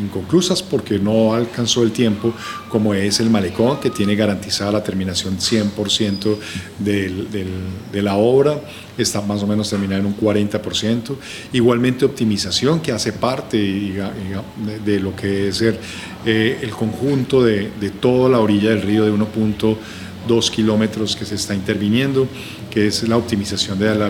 [0.00, 2.32] inconclusas porque no alcanzó el tiempo,
[2.68, 6.36] como es el malecón, que tiene garantizada la terminación 100%
[6.78, 8.60] de la obra,
[9.02, 11.16] está más o menos terminada en un 40%.
[11.52, 15.78] Igualmente optimización, que hace parte de, lo que es el,
[16.26, 17.70] eh, el conjunto de,
[18.00, 22.28] toda la orilla del río de 1.2 kilómetros que se está interviniendo,
[22.70, 24.02] que es la optimización del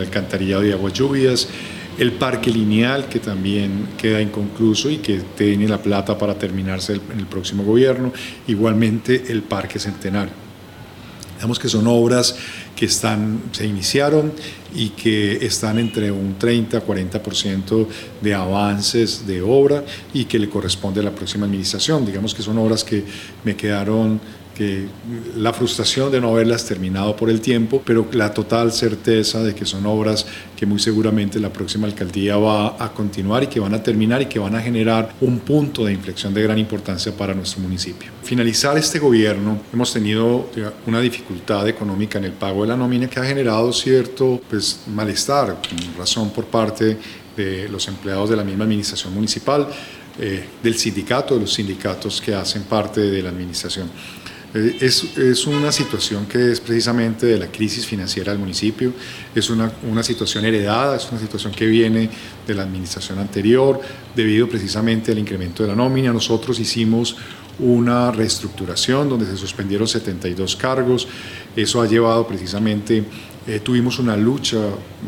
[0.00, 1.48] alcantarillado de aguas lluvias,
[1.98, 7.18] el parque lineal que también queda inconcluso y que tiene la plata para terminarse en
[7.18, 8.12] el próximo gobierno,
[8.46, 10.46] igualmente el parque centenario.
[11.36, 12.34] Digamos que son obras
[12.74, 14.32] que están, se iniciaron
[14.74, 17.86] y que están entre un 30 a 40%
[18.22, 19.84] de avances de obra
[20.14, 22.06] y que le corresponde a la próxima administración.
[22.06, 23.04] Digamos que son obras que
[23.44, 24.18] me quedaron
[24.56, 24.86] que
[25.36, 29.66] la frustración de no haberlas terminado por el tiempo, pero la total certeza de que
[29.66, 30.26] son obras
[30.56, 34.26] que muy seguramente la próxima alcaldía va a continuar y que van a terminar y
[34.26, 38.10] que van a generar un punto de inflexión de gran importancia para nuestro municipio.
[38.22, 40.48] Finalizar este gobierno, hemos tenido
[40.86, 45.58] una dificultad económica en el pago de la nómina que ha generado cierto pues, malestar,
[45.68, 46.96] con razón por parte
[47.36, 49.68] de los empleados de la misma administración municipal,
[50.18, 53.90] eh, del sindicato, de los sindicatos que hacen parte de la administración.
[54.56, 58.92] Eh, es, es, una situación que es precisamente de la crisis financiera del municipio,
[59.34, 62.08] es una, una, situación heredada, es una situación que viene
[62.46, 63.78] de la administración anterior,
[64.14, 66.10] debido precisamente al incremento de la nómina.
[66.10, 67.16] Nosotros hicimos
[67.58, 71.06] una reestructuración donde se suspendieron 72 cargos,
[71.54, 73.04] eso ha llevado precisamente
[73.46, 74.58] eh, tuvimos una lucha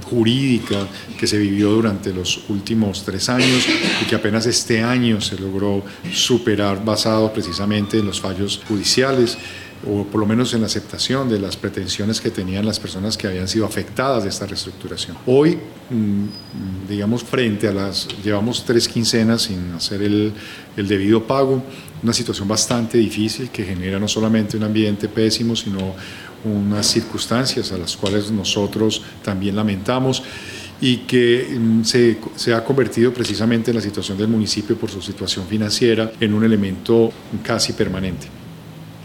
[0.09, 0.87] jurídica
[1.19, 3.67] que se vivió durante los últimos tres años
[4.01, 5.83] y que apenas este año se logró
[6.13, 9.37] superar basado precisamente en los fallos judiciales
[9.87, 13.27] o por lo menos en la aceptación de las pretensiones que tenían las personas que
[13.27, 15.17] habían sido afectadas de esta reestructuración.
[15.27, 15.59] Hoy,
[15.91, 20.33] mm, digamos, frente a las, llevamos tres quincenas sin hacer el,
[20.77, 21.63] el debido pago,
[22.03, 25.95] una situación bastante difícil que genera no solamente un ambiente pésimo, sino
[26.45, 30.23] unas circunstancias a las cuales nosotros también lamentamos
[30.81, 35.03] y que mm, se, se, ha convertido precisamente en la situación del municipio por su
[35.03, 37.11] situación financiera en un elemento
[37.43, 38.29] casi permanente.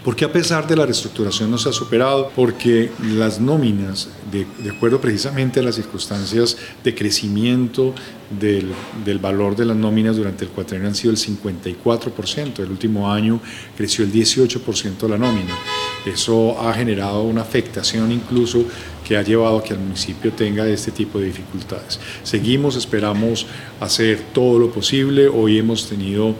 [0.04, 4.70] Porque a pesar de la reestructuración no se ha superado, porque las nóminas, de, de
[4.70, 7.94] acuerdo precisamente a las circunstancias de crecimiento
[8.38, 8.70] del,
[9.02, 13.40] del, valor de las nóminas durante el cuatrienio han sido el 54%, el último año
[13.78, 15.56] creció el 18% de la nómina.
[16.04, 18.64] Eso ha generado una afectación incluso
[19.06, 22.00] que ha llevado a que el municipio tenga este tipo de dificultades.
[22.22, 23.46] Seguimos, esperamos
[23.80, 25.28] hacer todo lo posible.
[25.28, 26.34] Hoy hemos tenido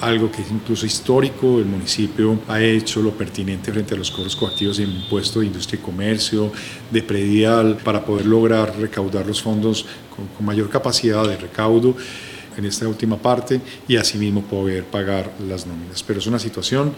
[0.00, 4.36] algo que es incluso histórico, el municipio ha hecho lo pertinente frente a los cobros
[4.36, 6.52] coactivos de impuesto de industria y comercio,
[6.90, 9.84] de predial, para poder lograr recaudar los fondos
[10.14, 11.96] con, con mayor capacidad de recaudo
[12.56, 16.04] en esta última parte y asimismo poder pagar las nóminas.
[16.04, 16.92] Pero es una situación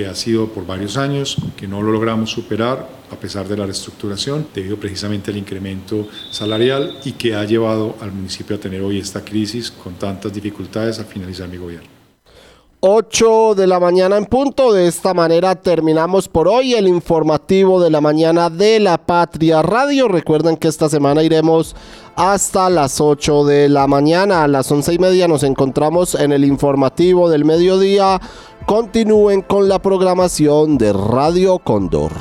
[0.00, 3.66] que ha sido por varios años, que no lo logramos superar a pesar de la
[3.66, 8.98] reestructuración, debido precisamente al incremento salarial y que ha llevado al municipio a tener hoy
[8.98, 11.99] esta crisis con tantas dificultades al finalizar mi gobierno.
[12.82, 14.72] 8 de la mañana en punto.
[14.72, 20.08] De esta manera terminamos por hoy el informativo de la mañana de la Patria Radio.
[20.08, 21.76] Recuerden que esta semana iremos
[22.16, 24.44] hasta las 8 de la mañana.
[24.44, 28.18] A las 11 y media nos encontramos en el informativo del mediodía.
[28.64, 32.12] Continúen con la programación de Radio Cóndor.